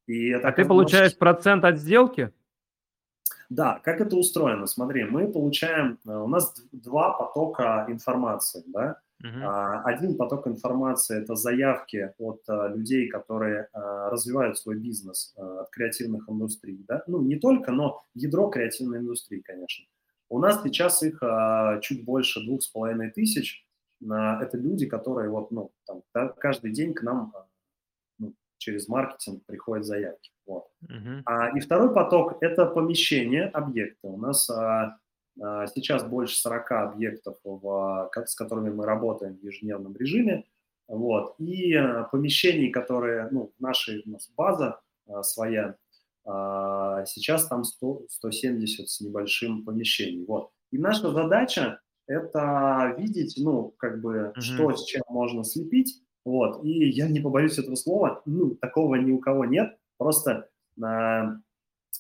И 0.07 0.31
это 0.31 0.49
а 0.49 0.53
ты 0.53 0.65
получаешь 0.65 1.17
процент 1.17 1.65
от 1.65 1.79
сделки? 1.79 2.33
Да, 3.55 3.81
как 3.85 4.01
это 4.01 4.17
устроено? 4.17 4.67
Смотри, 4.67 5.05
мы 5.05 5.31
получаем, 5.31 5.99
у 6.05 6.27
нас 6.27 6.55
два 6.73 7.13
потока 7.19 7.87
информации, 7.89 8.63
да, 8.67 9.01
Uh-huh. 9.25 9.83
Один 9.85 10.17
поток 10.17 10.49
информации– 10.49 11.23
это 11.23 11.37
заявки 11.37 12.13
от 12.19 12.43
людей, 12.75 13.09
которые 13.09 13.69
развивают 13.73 14.59
свой 14.59 14.77
бизнес 14.77 15.33
от 15.37 15.71
креативных 15.71 16.29
индустрий. 16.29 16.85
Да? 16.89 17.05
Ну, 17.07 17.23
не 17.23 17.37
только, 17.37 17.71
но 17.71 18.03
ядро 18.15 18.49
креативной 18.51 18.99
индустрии, 18.99 19.39
конечно. 19.39 19.87
У 20.29 20.41
нас 20.41 20.61
сейчас 20.65 21.05
их 21.05 21.23
чуть 21.83 22.05
больше 22.05 22.45
двух 22.45 22.63
с 22.65 22.67
половиной 22.67 23.13
тысяч. 23.13 23.65
Это 24.03 24.51
люди, 24.55 24.87
которые 24.87 25.31
вот, 25.31 25.53
ну, 25.53 25.71
там, 25.87 26.03
каждый 26.39 26.73
день 26.73 26.93
к 26.93 27.03
нам 27.03 27.33
через 28.63 28.89
маркетинг 28.89 29.45
приходят 29.47 29.85
заявки. 29.85 30.31
Вот. 30.47 30.67
Uh-huh. 30.89 31.23
А, 31.27 31.57
и 31.57 31.61
второй 31.61 31.93
поток– 31.93 32.37
это 32.41 32.65
помещение 32.67 33.47
объекта. 33.47 34.09
У 34.09 34.17
нас 34.17 34.49
а, 34.51 34.99
а, 35.41 35.67
сейчас 35.67 36.05
больше 36.05 36.37
40 36.37 36.73
объектов, 36.73 37.37
в, 37.45 38.11
с 38.25 38.35
которыми 38.35 38.71
мы 38.71 38.87
работаем 38.87 39.37
в 39.37 39.43
ежедневном 39.43 39.97
режиме. 39.97 40.45
Вот. 40.87 41.35
И 41.39 41.75
а, 41.75 42.05
помещений, 42.05 42.71
которые, 42.71 43.29
ну, 43.33 43.53
нашей 43.59 44.03
у 44.07 44.11
нас 44.11 44.31
база 44.37 44.81
а, 45.09 45.25
своя, 45.25 45.77
а, 46.25 47.05
сейчас 47.05 47.49
там 47.49 47.65
100, 47.65 48.07
170 48.11 48.89
с 48.89 49.01
небольшим 49.01 49.65
помещений. 49.65 50.25
Вот. 50.25 50.51
И 50.71 50.79
наша 50.79 51.11
задача– 51.11 51.81
это 52.07 52.95
видеть, 52.97 53.35
ну, 53.39 53.75
как 53.77 54.01
бы, 54.01 54.33
uh-huh. 54.37 54.41
что 54.41 54.77
с 54.77 54.85
чем 54.85 55.03
можно 55.09 55.43
слепить. 55.43 56.01
Вот. 56.25 56.65
И 56.65 56.89
я 56.89 57.09
не 57.09 57.21
побоюсь 57.21 57.59
этого 57.59 57.75
слова, 57.75 58.23
ну, 58.27 58.55
такого 58.55 58.95
ни 58.97 59.11
у 59.11 59.19
кого 59.19 59.45
нет. 59.45 59.77
Просто 59.99 60.49
а, 60.81 61.37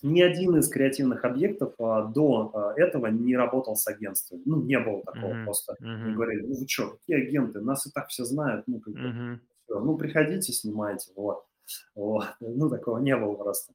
ни 0.02 0.20
один 0.20 0.56
из 0.56 0.68
креативных 0.68 1.24
объектов 1.24 1.74
а, 1.78 2.04
до 2.04 2.50
а, 2.54 2.74
этого 2.76 3.08
не 3.08 3.36
работал 3.36 3.76
с 3.76 3.86
агентством. 3.86 4.42
Ну, 4.44 4.62
не 4.62 4.78
было 4.78 5.02
такого 5.02 5.32
uh-huh. 5.32 5.44
просто. 5.44 5.76
Uh-huh. 5.80 6.12
говорили, 6.14 6.46
ну 6.46 6.54
вы 6.58 6.68
что, 6.68 6.90
какие 6.90 7.26
агенты? 7.26 7.60
Нас 7.60 7.86
и 7.86 7.90
так 7.90 8.08
все 8.08 8.24
знают. 8.24 8.66
Ну, 8.66 8.80
как 8.80 8.94
бы, 8.94 9.00
uh-huh. 9.00 9.38
все. 9.64 9.80
ну 9.80 9.96
приходите, 9.96 10.52
снимайте. 10.52 11.10
Вот. 11.16 11.44
вот. 11.94 12.26
Ну, 12.40 12.68
такого 12.70 12.98
не 12.98 13.16
было 13.16 13.34
просто. 13.34 13.72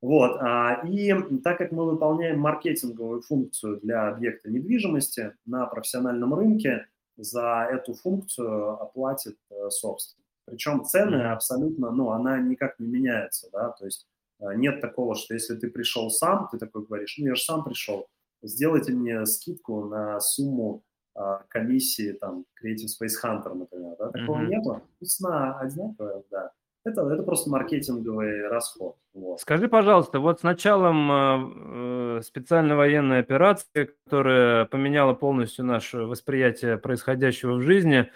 Вот, 0.00 0.40
и 0.86 1.12
так 1.42 1.58
как 1.58 1.72
мы 1.72 1.84
выполняем 1.84 2.38
маркетинговую 2.38 3.20
функцию 3.20 3.80
для 3.80 4.06
объекта 4.06 4.48
недвижимости 4.48 5.34
на 5.44 5.66
профессиональном 5.66 6.34
рынке, 6.34 6.86
за 7.18 7.68
эту 7.70 7.94
функцию 7.94 8.80
оплатит 8.80 9.36
э, 9.50 9.70
собственник. 9.70 10.24
Причем 10.46 10.84
цены 10.84 11.22
абсолютно, 11.30 11.90
ну, 11.90 12.10
она 12.10 12.38
никак 12.38 12.78
не 12.78 12.86
меняется, 12.86 13.48
да, 13.52 13.70
то 13.70 13.84
есть 13.84 14.06
э, 14.40 14.54
нет 14.54 14.80
такого, 14.80 15.14
что 15.14 15.34
если 15.34 15.56
ты 15.56 15.68
пришел 15.68 16.10
сам, 16.10 16.48
ты 16.50 16.58
такой 16.58 16.86
говоришь, 16.86 17.16
ну, 17.18 17.26
я 17.26 17.34
же 17.34 17.42
сам 17.42 17.64
пришел, 17.64 18.06
сделайте 18.42 18.92
мне 18.92 19.26
скидку 19.26 19.84
на 19.84 20.20
сумму 20.20 20.82
а, 21.14 21.42
комиссии, 21.48 22.12
там, 22.12 22.44
Creative 22.62 22.86
Space 22.86 23.16
Hunter, 23.22 23.52
например, 23.52 23.96
да, 23.98 24.10
такого 24.10 24.38
mm-hmm. 24.38 24.46
нету, 24.46 24.82
цена 25.04 25.58
одинаковая, 25.58 26.22
да. 26.30 26.52
Это, 26.88 27.02
это 27.08 27.22
просто 27.22 27.50
маркетинговый 27.50 28.48
расход. 28.48 28.96
Вот. 29.14 29.40
Скажи, 29.40 29.68
пожалуйста, 29.68 30.20
вот 30.20 30.40
с 30.40 30.42
началом 30.42 32.18
э, 32.18 32.22
специальной 32.22 32.76
военной 32.76 33.18
операции, 33.18 33.90
которая 34.04 34.64
поменяла 34.66 35.14
полностью 35.14 35.64
наше 35.64 35.98
восприятие 35.98 36.78
происходящего 36.78 37.54
в 37.54 37.62
жизни, 37.62 38.10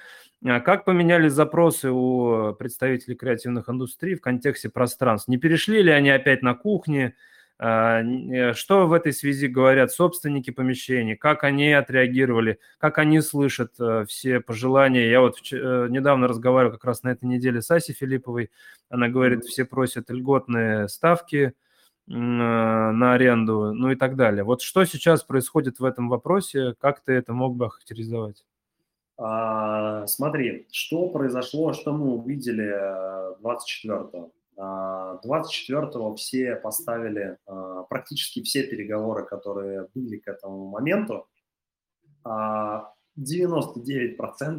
а 0.44 0.60
как 0.60 0.84
поменялись 0.84 1.32
запросы 1.32 1.90
у 1.90 2.54
представителей 2.54 3.14
креативных 3.14 3.68
индустрий 3.68 4.16
в 4.16 4.20
контексте 4.20 4.68
пространств? 4.68 5.28
Не 5.28 5.36
перешли 5.36 5.82
ли 5.82 5.92
они 5.92 6.10
опять 6.10 6.42
на 6.42 6.54
кухни? 6.54 7.14
А, 7.64 8.02
э, 8.02 8.54
что 8.54 8.88
в 8.88 8.92
этой 8.92 9.12
связи 9.12 9.46
говорят 9.46 9.92
собственники 9.92 10.50
помещений? 10.50 11.14
Как 11.14 11.44
они 11.44 11.72
отреагировали? 11.72 12.58
Как 12.78 12.98
они 12.98 13.20
слышат 13.20 13.74
э, 13.78 14.04
все 14.08 14.40
пожелания? 14.40 15.08
Я 15.08 15.20
вот 15.20 15.36
э, 15.52 15.86
недавно 15.88 16.26
разговаривал 16.26 16.72
как 16.72 16.84
раз 16.84 17.04
на 17.04 17.10
этой 17.10 17.26
неделе 17.26 17.62
с 17.62 17.70
Асей 17.70 17.94
Филипповой. 17.94 18.50
Она 18.90 19.08
говорит, 19.08 19.44
все 19.44 19.64
просят 19.64 20.10
льготные 20.10 20.88
ставки 20.88 21.52
на 22.08 23.12
аренду, 23.14 23.72
ну 23.72 23.92
и 23.92 23.94
так 23.94 24.16
далее. 24.16 24.42
Вот 24.42 24.60
что 24.60 24.84
сейчас 24.84 25.22
происходит 25.22 25.78
в 25.78 25.84
этом 25.84 26.08
вопросе? 26.08 26.74
Как 26.80 26.98
ты 26.98 27.12
это 27.12 27.32
мог 27.32 27.54
бы 27.54 27.66
охарактеризовать? 27.66 28.44
А, 29.16 30.04
смотри, 30.08 30.66
что 30.72 31.10
произошло, 31.10 31.72
что 31.74 31.92
мы 31.92 32.16
увидели 32.16 32.74
24-го. 33.40 34.32
24-го 34.62 36.14
все 36.14 36.56
поставили 36.56 37.38
а, 37.46 37.82
практически 37.84 38.42
все 38.42 38.62
переговоры, 38.64 39.24
которые 39.24 39.88
были 39.94 40.18
к 40.18 40.28
этому 40.28 40.66
моменту. 40.68 41.26
99% 42.24 42.88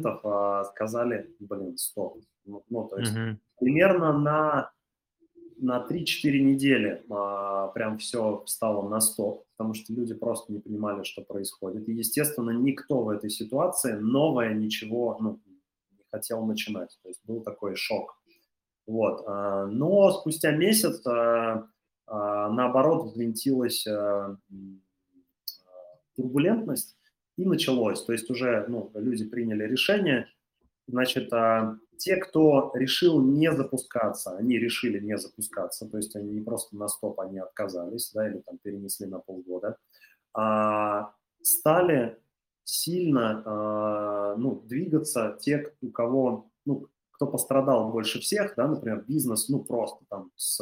а, 0.04 0.20
а, 0.60 0.64
сказали, 0.64 1.34
блин, 1.40 1.78
стоп. 1.78 2.18
Ну, 2.44 2.64
ну 2.68 2.86
то 2.88 2.98
есть 2.98 3.12
mm-hmm. 3.12 3.36
примерно 3.58 4.18
на, 4.18 4.72
на 5.56 5.86
3-4 5.86 6.38
недели 6.40 7.02
прям 7.72 7.96
все 7.98 8.42
встало 8.44 8.86
на 8.88 9.00
стоп, 9.00 9.46
потому 9.56 9.72
что 9.72 9.94
люди 9.94 10.12
просто 10.12 10.52
не 10.52 10.60
понимали, 10.60 11.04
что 11.04 11.22
происходит. 11.22 11.88
И, 11.88 11.92
естественно, 11.92 12.50
никто 12.50 13.02
в 13.02 13.08
этой 13.08 13.30
ситуации 13.30 13.92
новое 13.92 14.52
ничего 14.52 15.16
ну, 15.18 15.40
не 15.92 16.04
хотел 16.12 16.44
начинать. 16.44 16.98
То 17.02 17.08
есть 17.08 17.22
был 17.24 17.40
такой 17.40 17.74
шок. 17.76 18.20
Вот. 18.86 19.24
А, 19.26 19.66
но 19.66 20.10
спустя 20.12 20.52
месяц, 20.52 21.04
а, 21.06 21.66
а, 22.06 22.48
наоборот, 22.50 23.06
взвинтилась 23.06 23.86
турбулентность 26.16 26.96
и 27.36 27.44
началось. 27.44 28.04
То 28.04 28.12
есть 28.12 28.30
уже 28.30 28.66
ну, 28.68 28.90
люди 28.94 29.24
приняли 29.24 29.64
решение. 29.64 30.28
Значит, 30.86 31.30
те, 31.96 32.16
кто 32.16 32.72
решил 32.74 33.20
не 33.22 33.50
запускаться, 33.50 34.36
они 34.36 34.58
решили 34.58 35.00
не 35.00 35.16
запускаться, 35.16 35.88
то 35.88 35.96
есть 35.96 36.14
они 36.14 36.30
не 36.30 36.40
просто 36.42 36.76
на 36.76 36.88
стоп, 36.88 37.20
они 37.20 37.38
отказались, 37.38 38.12
да, 38.12 38.28
или 38.28 38.38
там 38.40 38.58
перенесли 38.58 39.06
на 39.06 39.18
полгода, 39.18 39.78
а 40.34 41.14
стали 41.40 42.18
сильно 42.64 44.34
ну, 44.36 44.60
двигаться 44.66 45.38
те, 45.40 45.72
у 45.80 45.90
кого 45.90 46.50
ну, 46.66 46.88
кто 47.14 47.28
пострадал 47.28 47.90
больше 47.90 48.20
всех, 48.20 48.54
да, 48.56 48.66
например, 48.66 49.04
бизнес, 49.06 49.48
ну, 49.48 49.62
просто 49.62 50.04
там 50.08 50.32
с 50.36 50.60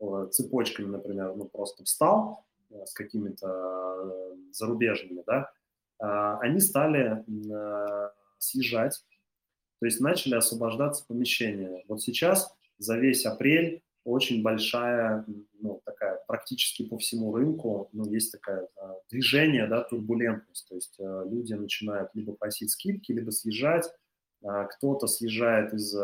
э, 0.00 0.28
цепочками, 0.30 0.86
например, 0.86 1.34
ну, 1.36 1.44
просто 1.44 1.84
встал 1.84 2.44
э, 2.70 2.84
с 2.84 2.92
какими-то 2.92 3.46
э, 3.46 4.36
зарубежными, 4.52 5.22
да, 5.26 5.50
а, 6.00 6.38
они 6.40 6.58
стали 6.58 7.24
съезжать, 8.38 9.04
то 9.78 9.86
есть 9.86 10.00
начали 10.00 10.34
освобождаться 10.34 11.04
помещения. 11.06 11.84
Вот 11.86 12.02
сейчас 12.02 12.52
за 12.78 12.98
весь 12.98 13.24
апрель 13.24 13.82
очень 14.04 14.42
большая, 14.42 15.24
ну, 15.60 15.80
такая 15.84 16.20
практически 16.26 16.84
по 16.84 16.98
всему 16.98 17.32
рынку, 17.32 17.88
ну, 17.92 18.04
есть 18.04 18.32
такое 18.32 18.68
движение, 19.08 19.68
да, 19.68 19.84
турбулентность, 19.84 20.68
то 20.68 20.74
есть 20.74 20.96
люди 20.98 21.54
начинают 21.54 22.10
либо 22.14 22.32
просить 22.32 22.72
скидки, 22.72 23.12
либо 23.12 23.30
съезжать, 23.30 23.88
кто-то 24.42 25.06
съезжает 25.06 25.72
из 25.72 25.94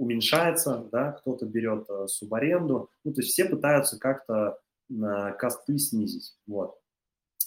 уменьшается, 0.00 0.88
да, 0.90 1.12
кто-то 1.12 1.44
берет 1.44 1.84
э, 1.90 2.06
субаренду, 2.08 2.88
ну, 3.04 3.12
то 3.12 3.20
есть 3.20 3.34
все 3.34 3.44
пытаются 3.44 3.98
как-то 3.98 4.58
э, 4.90 5.32
косты 5.38 5.78
снизить, 5.78 6.38
вот. 6.46 6.78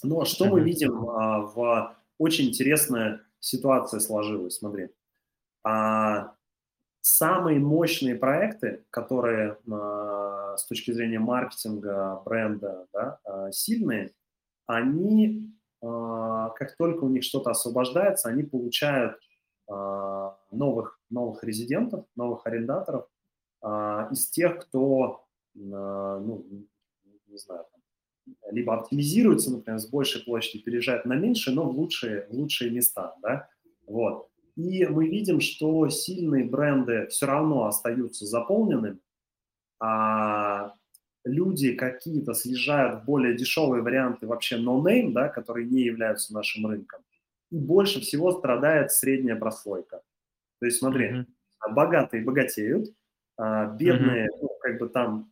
Но 0.04 0.24
что 0.24 0.44
мы 0.46 0.60
видим 0.60 1.08
а, 1.08 1.40
в 1.40 1.96
очень 2.18 2.50
интересная 2.50 3.22
ситуация 3.40 3.98
сложилась, 3.98 4.58
смотри. 4.58 4.90
А, 5.64 6.34
самые 7.00 7.58
мощные 7.58 8.14
проекты, 8.14 8.84
которые 8.90 9.58
а, 9.68 10.56
с 10.56 10.66
точки 10.66 10.92
зрения 10.92 11.18
маркетинга, 11.18 12.22
бренда, 12.24 12.86
да, 12.92 13.18
а, 13.24 13.50
сильные, 13.50 14.12
они, 14.66 15.50
а, 15.82 16.50
как 16.50 16.76
только 16.76 17.04
у 17.04 17.08
них 17.08 17.24
что-то 17.24 17.50
освобождается, 17.50 18.28
они 18.28 18.44
получают 18.44 19.16
а, 19.16 19.24
новых, 19.66 21.00
новых 21.10 21.42
резидентов, 21.44 22.04
новых 22.16 22.46
арендаторов 22.46 23.06
а, 23.64 24.08
из 24.12 24.28
тех, 24.28 24.58
кто, 24.58 25.24
а, 25.56 26.20
ну, 26.20 26.44
не 27.26 27.38
знаю, 27.38 27.64
либо 28.50 28.74
оптимизируется, 28.74 29.50
например, 29.50 29.78
с 29.78 29.88
большей 29.88 30.22
площади, 30.22 30.62
переезжает 30.62 31.04
на 31.06 31.14
меньше, 31.14 31.50
но 31.50 31.64
в 31.64 31.76
лучшие, 31.76 32.26
в 32.28 32.34
лучшие 32.34 32.70
места, 32.70 33.14
да, 33.22 33.48
вот. 33.86 34.28
И 34.56 34.86
мы 34.86 35.08
видим, 35.08 35.40
что 35.40 35.88
сильные 35.88 36.44
бренды 36.44 37.06
все 37.08 37.26
равно 37.26 37.66
остаются 37.66 38.24
заполненными, 38.24 38.98
а 39.80 40.74
люди 41.24 41.72
какие-то 41.72 42.34
съезжают 42.34 43.02
в 43.02 43.04
более 43.04 43.34
дешевые 43.34 43.82
варианты 43.82 44.26
вообще 44.26 44.58
no-name, 44.58 45.12
да, 45.12 45.28
которые 45.28 45.66
не 45.66 45.82
являются 45.82 46.32
нашим 46.32 46.66
рынком 46.66 47.02
и 47.54 47.58
больше 47.58 48.00
всего 48.00 48.32
страдает 48.32 48.90
средняя 48.90 49.36
прослойка. 49.36 50.02
То 50.58 50.66
есть 50.66 50.78
смотри, 50.78 51.10
mm-hmm. 51.10 51.74
богатые 51.74 52.24
богатеют, 52.24 52.92
а 53.36 53.66
бедные, 53.66 54.26
mm-hmm. 54.26 54.38
ну, 54.42 54.48
как 54.60 54.78
бы 54.78 54.88
там 54.88 55.30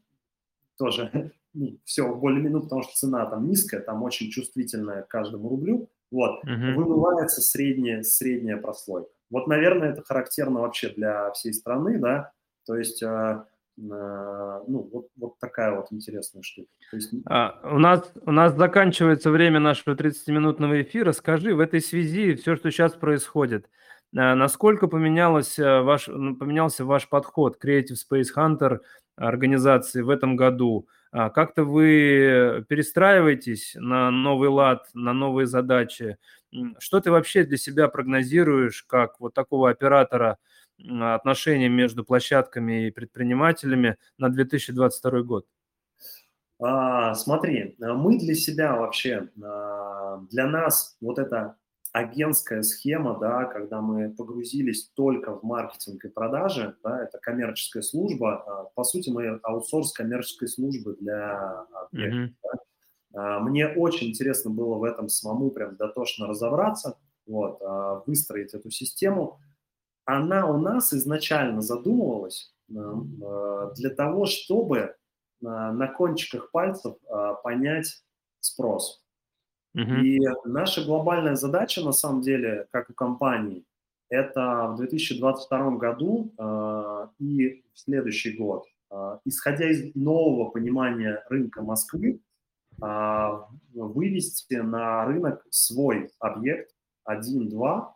тоже 0.78 1.10
ну, 1.52 1.78
все 1.84 2.14
более-менее, 2.14 2.62
потому 2.62 2.82
что 2.82 2.94
цена 2.94 3.26
там 3.26 3.48
низкая, 3.48 3.80
там 3.80 4.02
очень 4.04 4.30
чувствительная 4.30 5.02
к 5.02 5.08
каждому 5.08 5.48
рублю, 5.48 5.88
вот, 6.12 6.44
mm-hmm. 6.44 6.74
вымывается 6.74 7.40
средняя, 7.40 8.02
средняя 8.02 8.56
прослойка. 8.56 9.10
Вот, 9.30 9.48
наверное, 9.48 9.92
это 9.92 10.02
характерно 10.02 10.60
вообще 10.60 10.90
для 10.90 11.32
всей 11.32 11.52
страны, 11.52 11.98
да, 11.98 12.32
то 12.66 12.76
есть 12.76 13.02
э, 13.02 13.44
ну, 13.76 14.88
вот, 14.92 15.08
вот 15.16 15.38
такая 15.38 15.74
вот 15.74 15.86
интересная 15.90 16.42
штука. 16.42 16.68
То 16.90 16.96
есть... 16.96 17.14
а, 17.26 17.58
у, 17.64 17.78
нас, 17.78 18.12
у 18.26 18.32
нас 18.32 18.54
заканчивается 18.54 19.30
время 19.30 19.60
нашего 19.60 19.94
30-минутного 19.94 20.82
эфира. 20.82 21.12
Скажи, 21.12 21.54
в 21.54 21.60
этой 21.60 21.80
связи 21.80 22.34
все, 22.34 22.56
что 22.56 22.70
сейчас 22.70 22.92
происходит, 22.92 23.68
а, 24.16 24.34
насколько 24.34 24.88
поменялось 24.88 25.58
ваш, 25.58 26.06
поменялся 26.06 26.84
ваш 26.84 27.08
подход 27.08 27.58
Creative 27.62 27.96
Space 27.96 28.28
Hunter 28.36 28.80
организации 29.16 30.02
в 30.02 30.10
этом 30.10 30.36
году? 30.36 30.86
А, 31.10 31.30
как-то 31.30 31.64
вы 31.64 32.64
перестраиваетесь 32.68 33.72
на 33.76 34.10
новый 34.10 34.50
лад, 34.50 34.86
на 34.92 35.12
новые 35.12 35.46
задачи? 35.46 36.18
Что 36.78 37.00
ты 37.00 37.10
вообще 37.10 37.44
для 37.44 37.56
себя 37.56 37.88
прогнозируешь 37.88 38.82
как 38.82 39.18
вот 39.18 39.32
такого 39.32 39.70
оператора– 39.70 40.36
отношения 40.78 41.68
между 41.68 42.04
площадками 42.04 42.86
и 42.86 42.90
предпринимателями 42.90 43.96
на 44.18 44.28
2022 44.28 45.22
год? 45.22 45.46
А, 46.60 47.14
смотри, 47.14 47.76
мы 47.78 48.18
для 48.18 48.34
себя 48.34 48.76
вообще, 48.76 49.28
а, 49.42 50.18
для 50.30 50.46
нас 50.46 50.96
вот 51.00 51.18
эта 51.18 51.56
агентская 51.92 52.62
схема, 52.62 53.18
да, 53.18 53.44
когда 53.44 53.80
мы 53.80 54.10
погрузились 54.10 54.88
только 54.94 55.36
в 55.36 55.42
маркетинг 55.42 56.04
и 56.04 56.08
продажи, 56.08 56.76
да, 56.84 57.02
это 57.02 57.18
коммерческая 57.18 57.82
служба, 57.82 58.44
а, 58.46 58.64
по 58.74 58.84
сути, 58.84 59.10
мы 59.10 59.40
аутсорс 59.42 59.92
коммерческой 59.92 60.48
службы 60.48 60.96
для 61.00 61.66
объектов, 61.90 62.30
mm-hmm. 62.30 62.56
да. 63.10 63.40
Мне 63.40 63.68
очень 63.68 64.08
интересно 64.08 64.50
было 64.50 64.76
в 64.76 64.84
этом 64.84 65.10
самому 65.10 65.50
прям 65.50 65.76
дотошно 65.76 66.28
разобраться, 66.28 66.96
вот, 67.26 67.60
выстроить 68.06 68.54
эту 68.54 68.70
систему– 68.70 69.38
она 70.04 70.46
у 70.48 70.58
нас 70.58 70.92
изначально 70.92 71.62
задумывалась 71.62 72.54
э, 72.68 72.74
э, 72.74 73.70
для 73.76 73.90
того, 73.90 74.26
чтобы 74.26 74.78
э, 74.78 74.94
на 75.40 75.86
кончиках 75.88 76.50
пальцев 76.50 76.96
понять 77.42 78.02
спрос. 78.40 79.02
Mm-hmm. 79.76 80.00
И 80.02 80.20
наша 80.44 80.84
глобальная 80.84 81.36
задача, 81.36 81.82
на 81.82 81.92
самом 81.92 82.22
деле, 82.22 82.66
как 82.70 82.90
у 82.90 82.94
компании, 82.94 83.64
это 84.08 84.68
в 84.68 84.76
2022 84.76 85.70
году 85.76 86.34
и 87.18 87.64
в 87.72 87.78
следующий 87.78 88.36
год, 88.36 88.66
исходя 89.24 89.70
из 89.70 89.94
нового 89.94 90.50
понимания 90.50 91.24
рынка 91.30 91.62
Москвы, 91.62 92.20
вывести 92.76 94.56
на 94.56 95.06
рынок 95.06 95.46
свой 95.48 96.10
объект 96.18 96.74
1-2, 97.08 97.88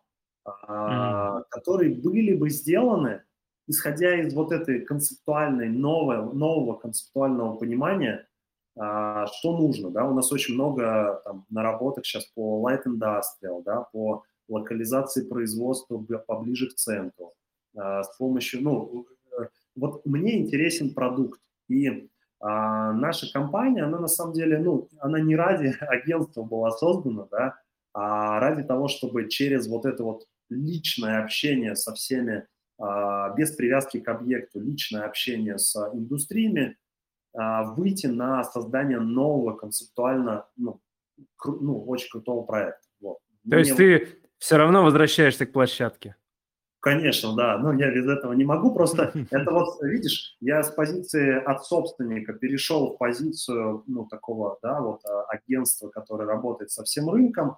mm-hmm. 0.47 1.45
которые 1.51 1.95
были 1.95 2.35
бы 2.35 2.51
сделаны, 2.51 3.23
исходя 3.67 4.21
из 4.21 4.35
вот 4.35 4.53
этой 4.53 4.81
концептуальной, 4.81 5.69
нового, 5.69 6.33
нового 6.33 6.75
концептуального 6.75 7.57
понимания, 7.57 8.27
а, 8.79 9.27
что 9.27 9.57
нужно, 9.57 9.91
да, 9.91 10.05
у 10.05 10.15
нас 10.15 10.31
очень 10.33 10.55
много 10.55 11.21
там 11.25 11.47
наработок 11.49 12.05
сейчас 12.05 12.27
по 12.27 12.69
light 12.69 12.83
industrial, 12.87 13.63
да, 13.65 13.87
по 13.93 14.25
локализации 14.49 15.27
производства 15.27 15.99
поближе 16.27 16.69
к 16.69 16.75
центру, 16.75 17.33
а, 17.77 18.03
с 18.03 18.17
помощью, 18.17 18.63
ну, 18.63 19.07
э, 19.33 19.47
вот 19.77 20.05
мне 20.05 20.39
интересен 20.39 20.95
продукт, 20.95 21.41
и 21.69 22.09
а, 22.39 22.93
наша 22.93 23.33
компания, 23.33 23.83
она 23.83 23.99
на 23.99 24.09
самом 24.09 24.35
деле, 24.35 24.59
ну, 24.59 24.89
она 24.99 25.21
не 25.21 25.35
ради 25.35 25.75
агентства 25.81 26.43
была 26.43 26.71
создана, 26.71 27.27
да, 27.31 27.55
а 27.95 28.39
ради 28.41 28.63
того, 28.63 28.89
чтобы 28.89 29.29
через 29.31 29.69
вот 29.69 29.87
это 29.87 30.05
вот 30.05 30.27
личное 30.49 31.23
общение 31.23 31.77
со 31.77 31.95
всеми, 31.95 32.47
а, 32.79 33.35
без 33.35 33.53
привязки 33.53 34.01
к 34.01 34.09
объекту, 34.09 34.61
личное 34.61 35.03
общение 35.03 35.59
с 35.59 35.77
индустриями, 35.93 36.77
а, 37.35 37.65
выйти 37.65 38.07
на 38.07 38.45
создание 38.45 39.01
нового 39.01 39.55
концептуально, 39.55 40.47
ну, 40.57 40.81
кру, 41.37 41.59
ну 41.61 41.85
очень 41.85 42.11
крутого 42.11 42.43
проекта. 42.43 42.87
Вот. 43.01 43.19
То 43.49 43.57
Мне... 43.57 43.59
есть 43.59 43.77
ты 43.77 44.09
все 44.39 44.57
равно 44.57 44.83
возвращаешься 44.83 45.47
к 45.47 45.53
площадке? 45.53 46.17
Конечно, 46.81 47.35
да, 47.35 47.59
но 47.59 47.73
я 47.73 47.91
без 47.93 48.07
этого 48.07 48.33
не 48.33 48.45
могу, 48.45 48.73
просто 48.73 49.13
это 49.31 49.51
вот, 49.51 49.83
видишь, 49.83 50.37
я 50.41 50.63
с 50.63 50.71
позиции 50.71 51.43
от 51.43 51.65
собственника 51.65 52.33
перешел 52.33 52.95
в 52.95 52.99
позицию, 52.99 53.83
ну, 53.87 54.07
такого, 54.07 54.59
да, 54.63 54.81
вот 54.81 55.05
а, 55.05 55.25
агентства, 55.25 55.89
которое 55.89 56.27
работает 56.27 56.71
со 56.71 56.85
всем 56.85 57.11
рынком, 57.11 57.57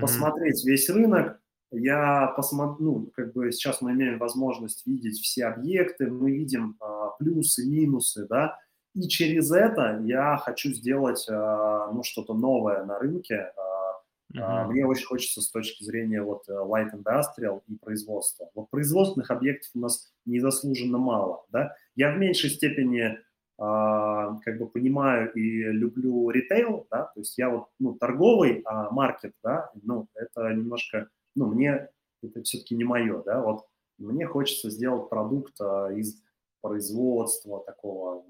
посмотреть 0.00 0.64
весь 0.64 0.88
рынок, 0.88 1.38
я 1.78 2.32
посмотрю, 2.36 2.84
ну, 2.84 3.10
как 3.14 3.32
бы 3.32 3.50
сейчас 3.52 3.80
мы 3.80 3.92
имеем 3.92 4.18
возможность 4.18 4.86
видеть 4.86 5.20
все 5.20 5.46
объекты, 5.46 6.06
мы 6.06 6.30
видим 6.30 6.76
а, 6.80 7.10
плюсы, 7.18 7.66
минусы, 7.68 8.26
да, 8.28 8.58
и 8.94 9.08
через 9.08 9.50
это 9.50 10.00
я 10.04 10.36
хочу 10.36 10.72
сделать, 10.72 11.26
а, 11.28 11.90
ну, 11.92 12.02
что-то 12.02 12.34
новое 12.34 12.84
на 12.84 12.98
рынке. 12.98 13.52
А, 13.56 14.64
uh-huh. 14.64 14.70
Мне 14.70 14.86
очень 14.86 15.06
хочется 15.06 15.40
с 15.40 15.50
точки 15.50 15.84
зрения 15.84 16.22
вот 16.22 16.48
э, 16.48 16.52
light 16.52 16.90
industrial 16.92 17.62
и 17.68 17.76
производства. 17.76 18.50
Вот 18.54 18.70
производственных 18.70 19.30
объектов 19.30 19.70
у 19.74 19.78
нас 19.80 20.12
незаслуженно 20.26 20.98
мало, 20.98 21.44
да. 21.50 21.74
Я 21.96 22.12
в 22.12 22.18
меньшей 22.18 22.50
степени 22.50 23.18
Uh, 23.56 24.40
как 24.44 24.58
бы 24.58 24.66
понимаю 24.66 25.32
и 25.32 25.62
люблю 25.62 26.28
ритейл, 26.28 26.88
да, 26.90 27.04
то 27.04 27.20
есть 27.20 27.38
я 27.38 27.50
вот, 27.50 27.68
ну, 27.78 27.94
торговый 27.94 28.62
uh, 28.62 28.90
маркет, 28.90 29.32
да, 29.44 29.70
ну, 29.80 30.08
это 30.16 30.52
немножко 30.52 31.08
ну, 31.34 31.46
мне 31.46 31.88
это 32.22 32.42
все-таки 32.42 32.74
не 32.74 32.84
мое, 32.84 33.22
да, 33.22 33.42
вот 33.42 33.66
мне 33.98 34.26
хочется 34.26 34.70
сделать 34.70 35.08
продукт 35.08 35.54
а, 35.60 35.88
из 35.92 36.22
производства 36.60 37.62
такого. 37.64 38.24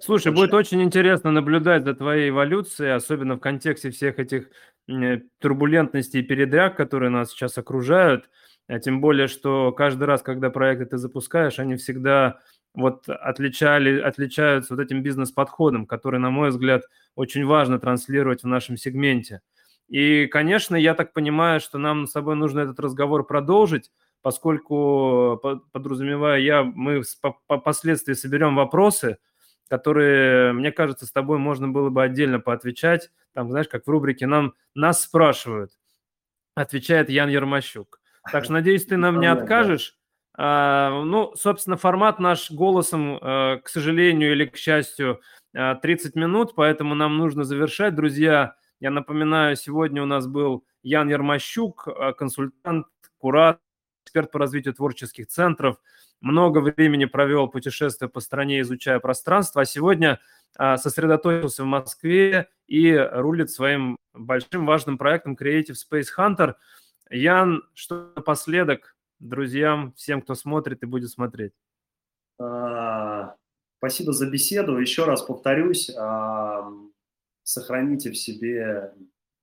Слушай, 0.00 0.32
будет 0.32 0.52
очень 0.54 0.82
интересно 0.82 1.30
наблюдать 1.30 1.84
за 1.84 1.94
твоей 1.94 2.30
эволюцией, 2.30 2.90
особенно 2.90 3.36
в 3.36 3.40
контексте 3.40 3.90
всех 3.90 4.18
этих 4.18 4.50
турбулентностей 5.38 6.20
и 6.20 6.24
передряг, 6.24 6.76
которые 6.76 7.10
нас 7.10 7.30
сейчас 7.30 7.58
окружают. 7.58 8.28
А 8.66 8.78
тем 8.80 9.00
более, 9.00 9.28
что 9.28 9.72
каждый 9.72 10.04
раз, 10.04 10.22
когда 10.22 10.50
проекты 10.50 10.86
ты 10.86 10.98
запускаешь, 10.98 11.58
они 11.58 11.76
всегда 11.76 12.40
вот 12.74 13.08
отличали, 13.08 14.00
отличаются 14.00 14.74
вот 14.74 14.82
этим 14.82 15.02
бизнес-подходом, 15.02 15.86
который, 15.86 16.20
на 16.20 16.30
мой 16.30 16.50
взгляд, 16.50 16.82
очень 17.14 17.46
важно 17.46 17.78
транслировать 17.78 18.42
в 18.42 18.46
нашем 18.46 18.76
сегменте. 18.76 19.40
И, 19.88 20.26
конечно, 20.26 20.76
я 20.76 20.94
так 20.94 21.12
понимаю, 21.12 21.60
что 21.60 21.78
нам 21.78 22.06
с 22.06 22.12
собой 22.12 22.36
нужно 22.36 22.60
этот 22.60 22.78
разговор 22.78 23.26
продолжить, 23.26 23.90
поскольку, 24.22 25.40
подразумевая 25.72 26.40
я, 26.40 26.62
мы 26.62 27.02
впоследствии 27.48 28.12
соберем 28.12 28.56
вопросы, 28.56 29.18
которые, 29.68 30.52
мне 30.52 30.72
кажется, 30.72 31.06
с 31.06 31.12
тобой 31.12 31.38
можно 31.38 31.68
было 31.68 31.90
бы 31.90 32.02
отдельно 32.02 32.40
поотвечать. 32.40 33.10
Там, 33.34 33.50
знаешь, 33.50 33.68
как 33.68 33.86
в 33.86 33.90
рубрике 33.90 34.26
«Нам, 34.26 34.54
«Нас 34.74 35.02
спрашивают», 35.02 35.72
отвечает 36.54 37.08
Ян 37.10 37.28
Ермощук. 37.28 38.00
Так 38.30 38.44
что, 38.44 38.52
надеюсь, 38.54 38.84
ты 38.84 38.96
нам 38.96 39.20
не 39.20 39.30
откажешь. 39.30 39.96
А, 40.36 41.02
ну, 41.02 41.32
собственно, 41.34 41.76
формат 41.76 42.20
наш 42.20 42.50
голосом, 42.50 43.18
а, 43.20 43.56
к 43.58 43.68
сожалению 43.68 44.32
или 44.32 44.46
к 44.46 44.56
счастью, 44.56 45.20
30 45.52 46.16
а, 46.16 46.18
минут, 46.18 46.54
поэтому 46.54 46.94
нам 46.94 47.16
нужно 47.18 47.44
завершать. 47.44 47.94
Друзья, 47.94 48.54
я 48.80 48.90
напоминаю, 48.90 49.56
сегодня 49.56 50.02
у 50.02 50.06
нас 50.06 50.26
был 50.26 50.64
Ян 50.82 51.08
Ермощук, 51.08 51.88
э, 51.88 52.12
консультант, 52.12 52.86
куратор, 53.18 53.60
эксперт 54.04 54.30
по 54.30 54.38
развитию 54.38 54.74
творческих 54.74 55.26
центров. 55.26 55.76
Много 56.20 56.58
времени 56.58 57.04
провел 57.04 57.48
путешествуя 57.48 58.08
по 58.08 58.20
стране, 58.20 58.60
изучая 58.60 59.00
пространство, 59.00 59.62
а 59.62 59.64
сегодня 59.64 60.20
э, 60.58 60.76
сосредоточился 60.76 61.64
в 61.64 61.66
Москве 61.66 62.48
и 62.66 62.94
рулит 62.96 63.50
своим 63.50 63.96
большим 64.14 64.66
важным 64.66 64.96
проектом 64.98 65.36
Creative 65.40 65.74
Space 65.74 66.08
Hunter. 66.16 66.54
Ян, 67.10 67.62
что 67.74 68.12
напоследок 68.14 68.96
друзьям, 69.18 69.92
всем, 69.94 70.22
кто 70.22 70.34
смотрит 70.34 70.82
и 70.82 70.86
будет 70.86 71.10
смотреть? 71.10 71.52
А, 72.38 73.34
спасибо 73.78 74.12
за 74.12 74.30
беседу. 74.30 74.78
Еще 74.78 75.04
раз 75.04 75.22
повторюсь, 75.22 75.90
сохраните 77.48 78.10
в 78.10 78.16
себе 78.16 78.92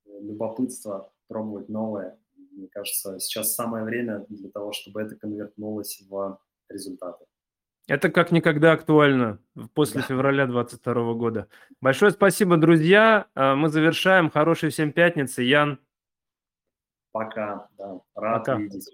любопытство, 0.06 1.12
пробовать 1.28 1.70
новое. 1.70 2.20
Мне 2.51 2.68
кажется, 2.68 3.20
сейчас 3.20 3.56
самое 3.56 3.84
время 3.84 4.26
для 4.30 4.49
того, 4.51 4.72
чтобы 4.74 5.01
это 5.01 5.16
конвертнулось 5.16 6.03
в 6.08 6.39
результаты. 6.70 7.26
Это 7.88 8.10
как 8.10 8.32
никогда 8.32 8.74
актуально 8.74 9.39
после 9.74 10.01
да. 10.01 10.08
февраля 10.08 10.45
2022 10.45 11.14
года. 11.14 11.47
Большое 11.82 12.12
спасибо, 12.12 12.58
друзья. 12.58 13.28
А, 13.36 13.56
мы 13.56 13.70
завершаем. 13.70 14.30
Хорошей 14.30 14.70
всем 14.70 14.91
пятницы. 14.91 15.41
Ян. 15.41 15.80
Пока. 17.12 17.68
Да. 17.78 17.99
Рад 18.16 18.45
Пока. 18.45 18.58
видеть. 18.58 18.89